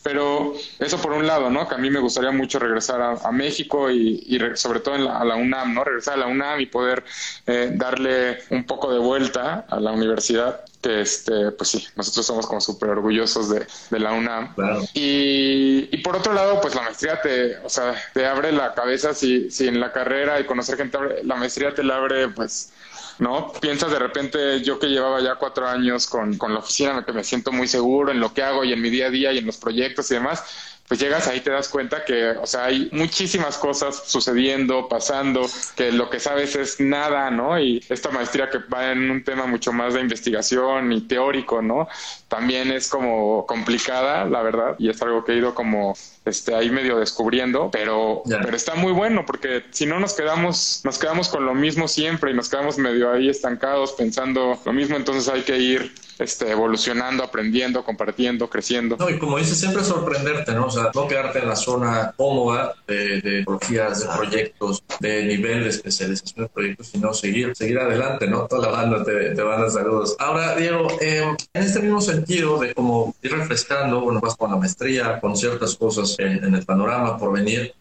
[0.02, 1.68] pero eso por un lado, ¿no?
[1.68, 5.76] Que a mí me gustaría mucho regresar a, México y, sobre todo a la UNAM,
[5.76, 5.84] ¿no?
[5.84, 7.04] Regresar a la UNAM y poder
[7.46, 12.46] eh, darle un poco de vuelta a la universidad que este, pues sí, nosotros somos
[12.46, 14.54] como súper orgullosos de, la UNAM.
[14.93, 19.50] Y, por otro lado, pues la maestría te, o sea, te abre la cabeza si,
[19.50, 22.74] si en la carrera y conocer gente, la maestría te la abre, pues,
[23.17, 23.54] ¿no?
[23.54, 27.24] Piensas de repente, yo que llevaba ya cuatro años con, con la oficina, que me
[27.24, 29.46] siento muy seguro en lo que hago y en mi día a día y en
[29.46, 30.43] los proyectos y demás,
[30.88, 35.91] pues llegas ahí te das cuenta que, o sea, hay muchísimas cosas sucediendo, pasando, que
[35.91, 37.60] lo que sabes es nada, ¿no?
[37.60, 41.88] Y esta maestría que va en un tema mucho más de investigación y teórico, ¿no?
[42.28, 46.69] También es como complicada, la verdad, y es algo que he ido como este, ahí
[46.69, 51.46] medio descubriendo, pero, pero está muy bueno porque si no nos quedamos, nos quedamos con
[51.46, 55.58] lo mismo siempre y nos quedamos medio ahí estancados pensando lo mismo, entonces hay que
[55.58, 58.97] ir este, evolucionando, aprendiendo, compartiendo, creciendo.
[58.97, 60.67] No, y como dices, siempre sorprenderte, ¿no?
[60.67, 65.69] O sea, no quedarte en la zona cómoda de, de de proyectos, de nivel de
[65.69, 68.47] especialización de proyectos, sino seguir, seguir adelante, ¿no?
[68.47, 70.15] Toda la banda te, te manda saludos.
[70.19, 74.58] Ahora, Diego, em, en este mismo sentido de como ir refrescando, bueno, vas con la
[74.58, 77.73] maestría, con ciertas cosas en, el panorama por venir,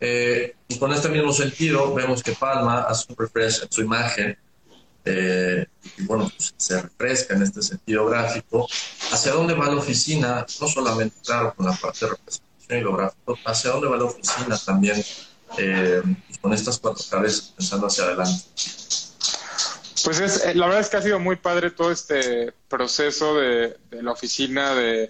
[0.00, 4.36] eh, y con este mismo sentido, vemos que Palma hace un refresh en su imagen
[5.04, 5.66] eh,
[5.98, 8.68] y bueno, pues, se refresca en este sentido gráfico,
[9.10, 12.96] hacia dónde va la oficina, no solamente, claro, con la parte de representación y lo
[12.96, 15.04] gráfico, hacia dónde va la oficina también
[15.58, 16.02] eh,
[16.40, 18.44] con estas cuatro cabezas pensando hacia adelante?
[20.04, 23.76] Pues es, eh, la verdad es que ha sido muy padre todo este proceso de,
[23.90, 25.08] la oficina de,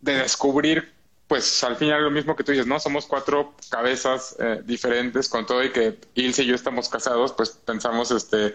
[0.00, 0.92] descubrir,
[1.26, 2.80] pues al final lo mismo que tú dices, ¿no?
[2.80, 8.10] Somos cuatro cabezas diferentes, con todo y que Ilse y yo estamos casados, pues pensamos
[8.10, 8.54] este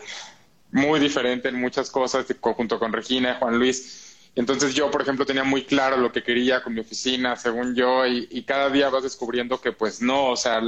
[0.73, 4.31] muy diferente en muchas cosas, junto con Regina Juan Luis.
[4.35, 8.05] Entonces yo, por ejemplo, tenía muy claro lo que quería con mi oficina, según yo,
[8.07, 10.61] y, y cada día vas descubriendo que pues no, o sea,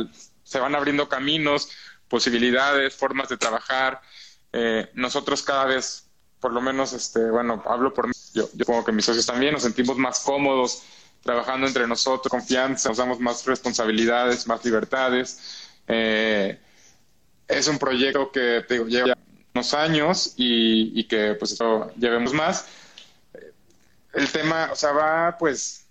[0.44, 1.70] se van abriendo caminos,
[2.08, 4.00] posibilidades, formas de trabajar.
[4.54, 6.08] Eh, nosotros cada vez,
[6.40, 9.54] por lo menos, este, bueno, hablo por mí, yo, yo supongo que mis socios también,
[9.54, 10.84] nos sentimos más cómodos
[11.24, 15.72] trabajando entre nosotros, confianza, nos damos más responsabilidades, más libertades.
[15.88, 16.60] Eh,
[17.48, 19.16] es un proyecto que te digo, lleva
[19.56, 22.68] unos años y, y que pues eso llevemos más.
[24.14, 25.86] El tema, o sea, va pues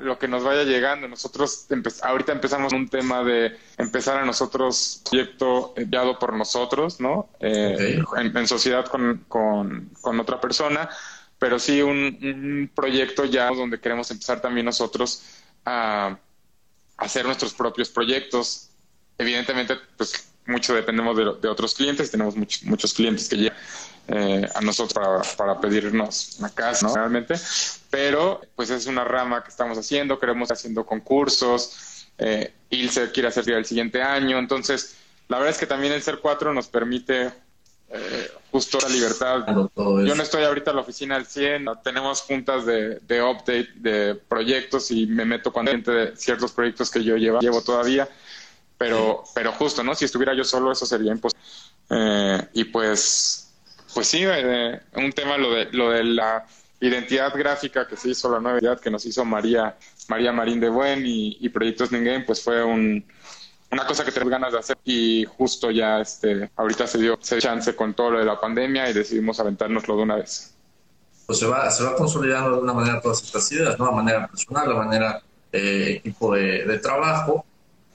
[0.00, 1.08] lo que nos vaya llegando.
[1.08, 1.66] Nosotros
[2.02, 7.28] ahorita empezamos un tema de empezar a nosotros proyecto enviado por nosotros, ¿no?
[7.40, 10.88] Eh, en, sociedad con, con, otra persona,
[11.38, 15.22] pero sí un, proyecto ya donde queremos empezar también nosotros
[15.64, 16.18] a,
[16.96, 18.70] hacer nuestros propios proyectos.
[19.18, 23.56] Evidentemente, pues mucho dependemos de, de otros clientes, tenemos muchos muchos clientes que llegan
[24.08, 26.94] eh, a nosotros para, para, pedirnos una casa, ¿no?
[26.94, 27.34] Realmente,
[27.90, 33.48] pero pues es una rama que estamos haciendo, queremos haciendo concursos, eh, Ilse quiere hacer
[33.50, 34.96] el siguiente año, entonces
[35.28, 37.32] la verdad es que también el ser cuatro nos permite
[37.94, 39.44] eh, justo la libertad.
[39.76, 44.14] Yo no estoy ahorita en la oficina al 100, tenemos juntas de, de update de
[44.14, 48.08] proyectos y me meto con gente de ciertos proyectos que yo llevo, llevo todavía,
[48.82, 49.94] pero, pero justo, ¿no?
[49.94, 51.46] Si estuviera yo solo eso sería imposible.
[51.88, 53.52] Eh, y pues
[53.94, 56.44] pues sí, eh, un tema lo de, lo de la
[56.80, 59.76] identidad gráfica que se hizo, la nueva identidad que nos hizo María,
[60.08, 63.04] María Marín de Buen y, Proyectos Ningame, pues fue un,
[63.70, 67.38] una cosa que tenemos ganas de hacer y justo ya este, ahorita se dio ese
[67.38, 70.56] chance con todo lo de la pandemia y decidimos aventárnoslo de una vez.
[71.26, 73.86] Pues se va, se va consolidando de una manera todas estas ideas, ¿no?
[73.86, 77.44] La manera personal, la manera eh, equipo de, trabajo.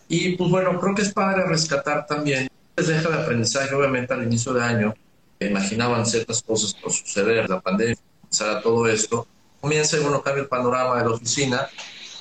[0.08, 4.24] Y pues bueno, creo que es padre rescatar también, les deja de aprendizaje obviamente al
[4.24, 4.94] inicio de año,
[5.40, 9.28] imaginaban ciertas cosas por suceder, la pandemia, comenzara todo esto,
[9.60, 11.68] comienza y bueno, cambia el panorama de la oficina,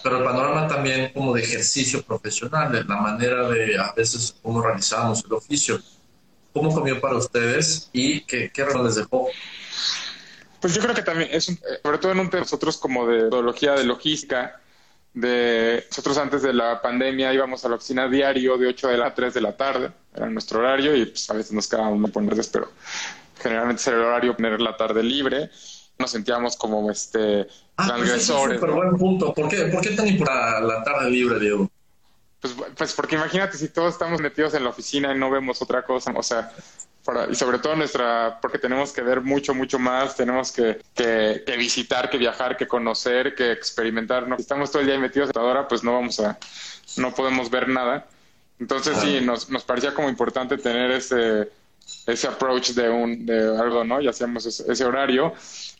[0.02, 4.62] pero el panorama también como de ejercicio profesional, de la manera de a veces cómo
[4.62, 5.80] realizamos el oficio.
[6.52, 9.28] ¿Cómo comió para ustedes y qué, qué les dejó?
[10.60, 11.44] Pues yo creo que también es,
[11.82, 14.58] sobre todo en un tema nosotros como de metodología de logística,
[15.16, 19.14] de nosotros antes de la pandemia íbamos a la oficina diario de 8 de la
[19.14, 22.70] 3 de la tarde, era nuestro horario y pues a veces nos quedábamos ponerles, pero
[23.40, 25.50] generalmente era el horario poner la tarde libre.
[25.98, 28.60] Nos sentíamos como este ah, pues transgresores.
[28.60, 29.32] Pues buen punto.
[29.32, 31.70] ¿Por qué, ¿Por qué tan importante la tarde libre, Diego?
[32.38, 35.82] Pues, pues porque imagínate si todos estamos metidos en la oficina y no vemos otra
[35.82, 36.52] cosa, o sea,
[37.30, 42.10] y sobre todo nuestra, porque tenemos que ver mucho, mucho más, tenemos que, que, visitar,
[42.10, 44.26] que viajar, que conocer, que experimentar.
[44.26, 44.36] ¿no?
[44.36, 46.38] Si estamos todo el día metidos en ahora, pues no vamos a,
[46.96, 48.06] no podemos ver nada.
[48.58, 51.50] Entonces sí, nos, nos parecía como importante tener ese,
[52.06, 54.00] ese approach de un, de algo, ¿no?
[54.00, 55.32] Y hacíamos ese, horario.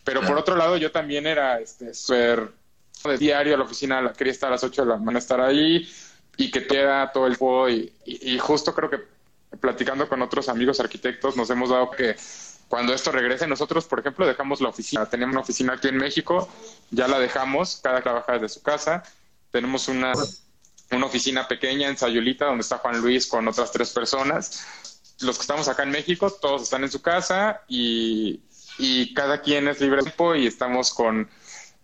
[0.05, 4.49] Pero por otro lado, yo también era este de diario a la oficina, quería estar
[4.49, 5.89] a las 8 de la mañana, estar ahí
[6.37, 9.16] y que queda todo el juego y, y justo creo que
[9.61, 12.17] platicando con otros amigos arquitectos, nos hemos dado que
[12.69, 15.07] cuando esto regrese, nosotros, por ejemplo, dejamos la oficina.
[15.07, 16.49] Tenemos una oficina aquí en México,
[16.91, 19.05] ya la dejamos, cada trabaja desde su casa.
[19.53, 20.13] Tenemos una,
[20.91, 24.67] una oficina pequeña en Sayulita, donde está Juan Luis con otras tres personas.
[25.21, 28.41] Los que estamos acá en México, todos están en su casa y,
[28.79, 31.31] y cada quien es libre de tiempo y estamos con,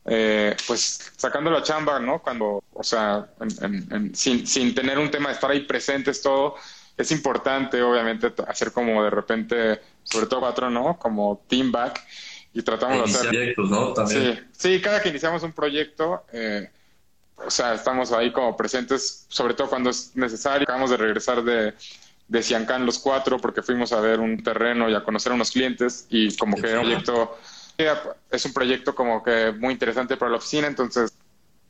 [0.06, 2.20] eh, pues, sacando la chamba, ¿no?
[2.20, 3.28] Cuando, o sea,
[4.14, 6.56] sin, sin tener un tema de estar ahí presentes todo
[7.02, 10.98] es importante, obviamente, hacer como de repente, sobre todo cuatro, ¿no?
[10.98, 12.00] Como team back
[12.54, 13.28] y tratamos de hacer.
[13.30, 13.92] Proyectos, ¿no?
[13.92, 14.48] También.
[14.52, 16.70] Sí, sí, cada que iniciamos un proyecto, eh,
[17.36, 20.64] o sea, estamos ahí como presentes, sobre todo cuando es necesario.
[20.64, 21.74] Acabamos de regresar de,
[22.28, 25.50] de Ciancán los cuatro porque fuimos a ver un terreno y a conocer a unos
[25.50, 27.38] clientes y como que era un proyecto,
[28.30, 31.12] es un proyecto como que muy interesante para la oficina, entonces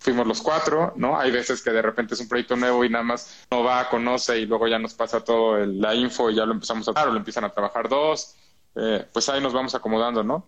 [0.03, 1.19] fuimos los cuatro, ¿no?
[1.19, 4.41] Hay veces que de repente es un proyecto nuevo y nada más no va, conoce
[4.41, 7.13] y luego ya nos pasa todo la info y ya lo empezamos a trabajar o
[7.13, 8.35] lo empiezan a trabajar dos.
[8.75, 10.47] Eh, pues ahí nos vamos acomodando, ¿no?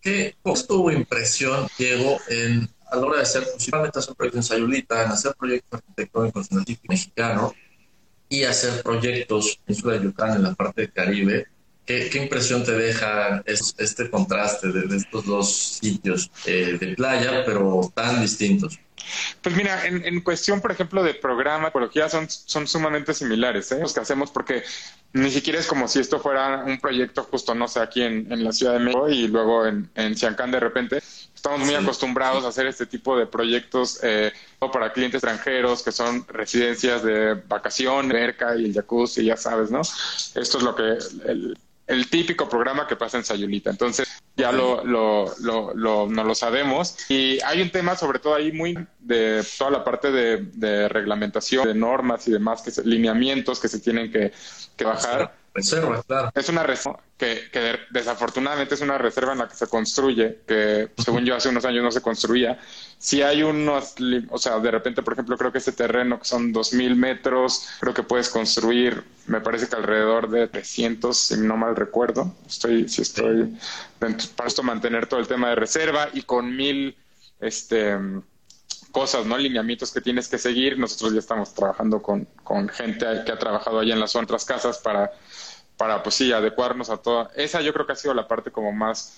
[0.00, 5.04] ¿Qué tuvo impresión, Diego, en, a la hora de hacer, principalmente hacer proyectos en Sayulita,
[5.04, 7.54] en hacer proyectos arquitectónicos en el mexicano
[8.28, 11.46] y hacer proyectos en Ciudad de Yucatán, en la parte del Caribe?
[11.88, 18.20] ¿Qué, impresión te deja este contraste de, estos dos sitios eh, de playa, pero tan
[18.20, 18.78] distintos?
[19.40, 23.78] Pues mira, en, cuestión, por ejemplo, de programa, ecología, son, son sumamente similares, ¿eh?
[23.80, 24.64] los que hacemos, porque
[25.14, 28.52] ni siquiera es como si esto fuera un proyecto justo, no sé, aquí en, la
[28.52, 31.02] Ciudad de México y luego en, en de repente.
[31.34, 36.26] Estamos muy acostumbrados a hacer este tipo de proyectos eh, para clientes extranjeros, que son
[36.28, 39.80] residencias de vacación, merca y el jacuzzi, ya sabes, ¿no?
[39.80, 41.56] Esto es lo que el,
[41.88, 43.70] el típico programa que pasa en Sayulita.
[43.70, 46.96] Entonces, ya lo, lo, lo, no lo sabemos.
[47.08, 51.74] Y hay un tema, sobre todo ahí, muy de toda la parte de, reglamentación, de
[51.74, 54.32] normas y demás, que lineamientos que se tienen que,
[54.76, 55.34] que bajar.
[55.58, 56.30] Reserva, claro.
[56.34, 60.90] Es una reserva que, que, desafortunadamente es una reserva en la que se construye, que
[60.98, 62.58] según yo hace unos años no se construía.
[62.98, 63.94] Si hay unos,
[64.30, 67.94] o sea, de repente, por ejemplo, creo que este terreno que son 2.000 metros, creo
[67.94, 72.34] que puedes construir, me parece que alrededor de 300, si no mal recuerdo.
[72.46, 73.56] Estoy, si estoy,
[73.98, 76.96] para esto mantener todo el tema de reserva y con mil,
[77.40, 77.96] este
[78.90, 79.36] cosas, ¿no?
[79.36, 80.78] Lineamientos que tienes que seguir.
[80.78, 84.78] Nosotros ya estamos trabajando con, con gente que ha trabajado allá en las otras casas
[84.78, 85.12] para
[85.78, 87.30] para, pues sí, adecuarnos a toda.
[87.36, 89.16] Esa yo creo que ha sido la parte como más,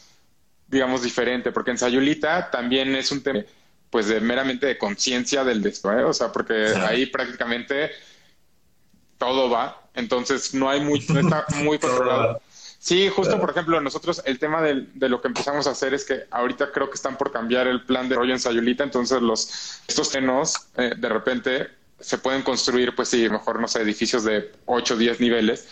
[0.68, 3.40] digamos, diferente, porque en Sayulita también es un tema,
[3.88, 6.04] pues, de meramente de conciencia del después, ¿eh?
[6.04, 7.90] o sea, porque ahí prácticamente
[9.18, 12.40] todo va, entonces no hay muy, no está muy controlado.
[12.78, 16.04] Sí, justo por ejemplo, nosotros el tema de, de, lo que empezamos a hacer es
[16.04, 19.82] que ahorita creo que están por cambiar el plan de rollo en Sayulita, entonces los
[19.86, 21.68] estos tenos eh, de repente
[22.00, 25.66] se pueden construir, pues sí, mejor no sé, edificios de 8 o 10 niveles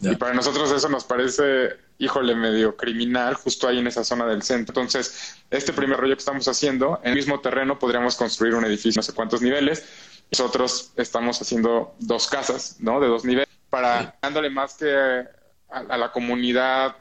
[0.00, 4.42] y para nosotros eso nos parece, híjole, medio criminal, justo ahí en esa zona del
[4.42, 4.72] centro.
[4.72, 8.98] Entonces, este primer rollo que estamos haciendo, en el mismo terreno podríamos construir un edificio
[8.98, 9.84] no sé cuántos niveles.
[10.30, 13.00] Nosotros estamos haciendo dos casas, ¿no?
[13.00, 15.24] De dos niveles, para dándole más que
[15.70, 16.96] a, la comunidad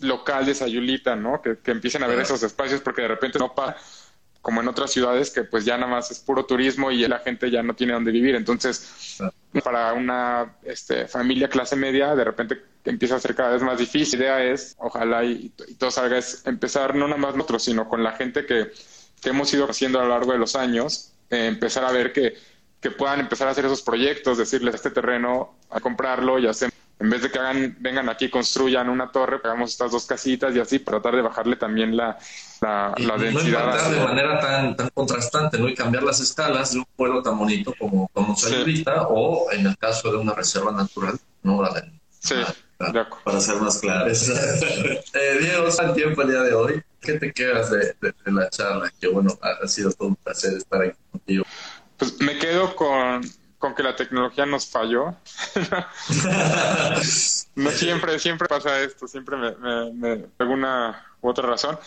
[0.00, 1.42] local de Sayulita, ¿no?
[1.42, 3.76] Que, que empiecen a ver esos espacios, porque de repente no pasa
[4.42, 7.50] como en otras ciudades que pues ya nada más es puro turismo y la gente
[7.50, 8.34] ya no tiene dónde vivir.
[8.34, 9.18] Entonces,
[9.64, 14.20] para una este, familia clase media, de repente empieza a ser cada vez más difícil.
[14.20, 18.02] La idea es, ojalá y, todo salga, es empezar no nada más nosotros, sino con
[18.02, 18.70] la gente que,
[19.24, 22.34] hemos ido haciendo a lo largo de los años, eh, empezar a ver que,
[22.80, 26.70] que puedan empezar a hacer esos proyectos, decirles este terreno, a comprarlo y hacer
[27.00, 30.60] en vez de que hagan, vengan aquí, construyan una torre, pegamos estas dos casitas y
[30.60, 32.18] así, para tratar de bajarle también la,
[32.60, 33.74] la, la densidad.
[33.74, 35.66] No de manera tan, tan contrastante, ¿no?
[35.66, 39.78] Y cambiar las escalas de un pueblo tan bonito como, como Sayurita o en el
[39.78, 41.66] caso de una reserva natural, ¿no?
[42.18, 42.34] sí,
[43.24, 44.28] para ser más claros.
[45.14, 46.82] eh, Diego, el tiempo el día de hoy.
[47.00, 48.92] ¿Qué te quedas de, de, la charla?
[49.00, 51.44] Que bueno, ha, ha sido todo un placer estar aquí contigo.
[51.96, 53.22] Pues me quedo con,
[53.60, 55.14] con que la tecnología nos falló.
[57.54, 61.78] no siempre, siempre pasa esto, siempre me, me, me alguna u otra razón.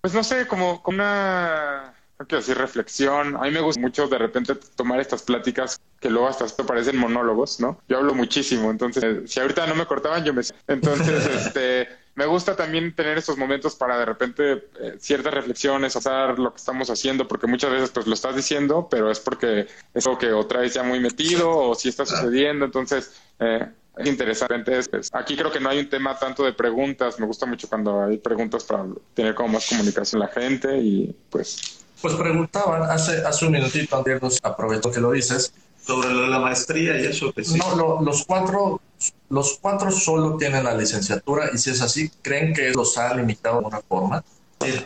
[0.00, 3.36] pues no sé, como, como una, no quiero decir reflexión.
[3.36, 7.60] A mí me gusta mucho de repente tomar estas pláticas que luego hasta parecen monólogos,
[7.60, 7.78] ¿no?
[7.86, 10.40] Yo hablo muchísimo, entonces si ahorita no me cortaban yo me...
[10.68, 16.38] Entonces, este me gusta también tener estos momentos para de repente eh, ciertas reflexiones, hacer
[16.38, 20.06] lo que estamos haciendo, porque muchas veces pues lo estás diciendo, pero es porque es
[20.06, 24.78] algo que otra vez ya muy metido o si está sucediendo, entonces eh, es interesante.
[25.12, 28.18] aquí creo que no hay un tema tanto de preguntas, me gusta mucho cuando hay
[28.18, 28.84] preguntas para
[29.14, 31.78] tener como más comunicación la gente y pues...
[32.02, 34.04] Pues preguntaban hace, hace un minutito,
[34.42, 35.54] aprovecho que lo dices,
[35.84, 37.32] sobre la maestría y eso.
[37.32, 37.42] Que
[37.76, 38.80] No, los cuatro
[39.28, 43.54] los cuatro solo tienen la licenciatura y si es así, ¿creen que los ha limitado
[43.54, 44.24] de alguna forma?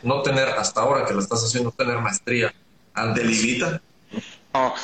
[0.03, 2.55] No tener, hasta ahora que lo estás haciendo, tener maestría,
[2.95, 3.83] ¿ante limita?
[4.55, 4.75] No,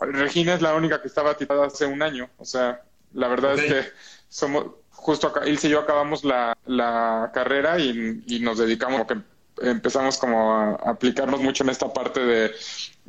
[0.00, 3.72] Regina es la única que estaba titulada hace un año, o sea, la verdad es
[3.72, 3.90] que
[4.28, 9.18] somos, justo acá, Ilse y yo acabamos la, la carrera y, y nos dedicamos, que
[9.60, 12.52] empezamos como a aplicarnos mucho en esta parte de,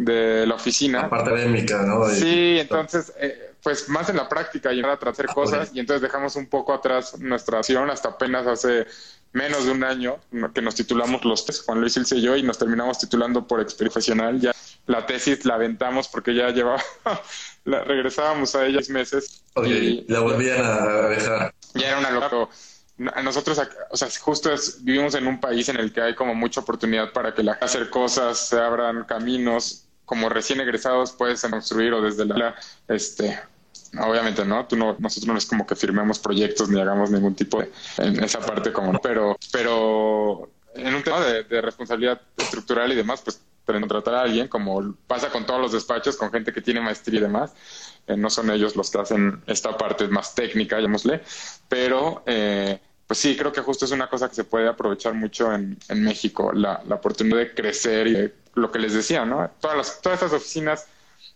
[0.03, 1.03] de la oficina.
[1.03, 2.09] La parte académica, ¿no?
[2.09, 6.01] sí, entonces, eh, pues más en la práctica y a hacer ah, cosas y entonces
[6.01, 8.87] dejamos un poco atrás nuestra acción hasta apenas hace
[9.33, 10.17] menos de un año
[10.53, 13.65] que nos titulamos los tres, Juan Luis Ilse y yo, y nos terminamos titulando por
[13.75, 14.39] profesional.
[14.41, 14.51] Ya
[14.87, 16.81] la tesis la aventamos porque ya llevaba,
[17.65, 19.43] la, regresábamos a ella seis meses.
[19.63, 21.53] y la volvían a dejar.
[21.75, 22.49] Ya era una locura
[23.23, 26.61] nosotros, o sea, justo es, vivimos en un país en el que hay como mucha
[26.61, 32.01] oportunidad para que la hacer cosas, se abran caminos, como recién egresados puedes construir o
[32.01, 32.53] desde la,
[32.89, 33.39] este,
[33.97, 37.61] obviamente no, tú no, nosotros no es como que firmemos proyectos ni hagamos ningún tipo
[37.61, 43.21] de, en esa parte como, pero, pero en un tema de, responsabilidad estructural y demás,
[43.21, 47.19] pues contratar a alguien, como pasa con todos los despachos, con gente que tiene maestría
[47.19, 47.53] y demás.
[48.05, 51.21] Eh, no son ellos los que hacen esta parte más técnica, llamémosle,
[51.69, 52.81] pero eh,
[53.11, 56.53] pues sí, creo que justo es una cosa que se puede aprovechar mucho en, México,
[56.53, 59.51] la, oportunidad de crecer y lo que les decía, ¿no?
[59.59, 60.87] Todas, las, todas estas oficinas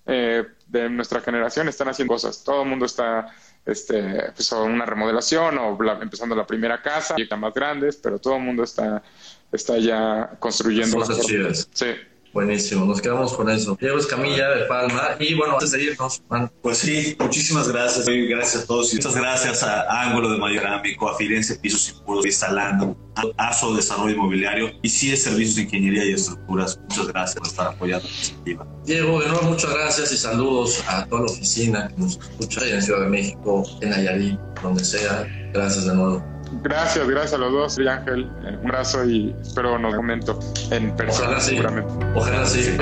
[0.05, 3.27] eh, de nuestra generación están haciendo cosas, todo el mundo está
[3.65, 8.43] este, pues, una remodelación o empezando la primera casa, están más grandes, pero todo el
[8.43, 9.03] mundo está,
[9.51, 10.95] está ya construyendo.
[10.95, 11.67] Cosas chidas.
[11.73, 11.87] Sí.
[12.35, 13.77] Buenísimo, nos quedamos con eso.
[13.79, 15.15] Diego Escamilla de Palma.
[15.21, 16.21] Y bueno, antes de irnos,
[16.61, 18.05] Pues sí, muchísimas gracias.
[18.05, 18.91] Gracias a todos.
[18.91, 22.97] Y muchas gracias a Ángulo de Mayorámico, a Firenze Pisos y Puros, instalando,
[23.37, 26.77] a ASO Desarrollo Inmobiliario y sí es Servicios de Ingeniería y Estructuras.
[26.89, 28.67] Muchas gracias por estar apoyando la iniciativa.
[28.83, 32.81] Diego, de nuevo, muchas gracias y saludos a toda la oficina que nos escucha en
[32.81, 35.25] Ciudad de México, en Nayarit, donde sea.
[35.53, 36.34] Gracias de nuevo.
[36.61, 38.29] Gracias, gracias a los dos, y Ángel.
[38.43, 40.39] Eh, un abrazo y espero nos momento
[40.71, 41.91] en persona Ojalá seguramente.
[42.15, 42.75] Ojalá sí.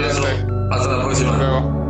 [0.71, 1.31] Hasta la próxima.
[1.31, 1.83] Hasta luego.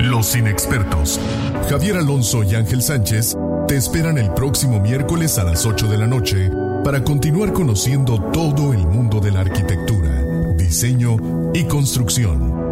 [0.00, 1.20] Los inexpertos,
[1.68, 6.06] Javier Alonso y Ángel Sánchez, te esperan el próximo miércoles a las 8 de la
[6.06, 6.50] noche
[6.84, 10.22] para continuar conociendo todo el mundo de la arquitectura,
[10.56, 11.16] diseño
[11.54, 12.63] y construcción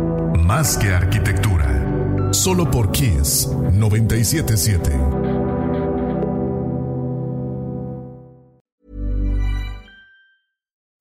[0.42, 2.32] más que arquitectura.
[2.32, 4.92] Solo por Kiss 977.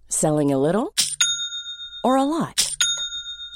[0.08, 0.94] Selling a little
[2.04, 2.72] or a lot?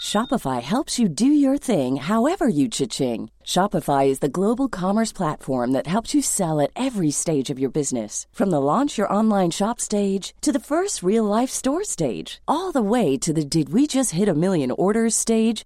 [0.05, 3.29] Shopify helps you do your thing however you cha-ching.
[3.43, 7.71] Shopify is the global commerce platform that helps you sell at every stage of your
[7.71, 8.27] business.
[8.31, 12.71] From the launch your online shop stage to the first real life store stage, all
[12.71, 15.65] the way to the did we just hit a million orders stage.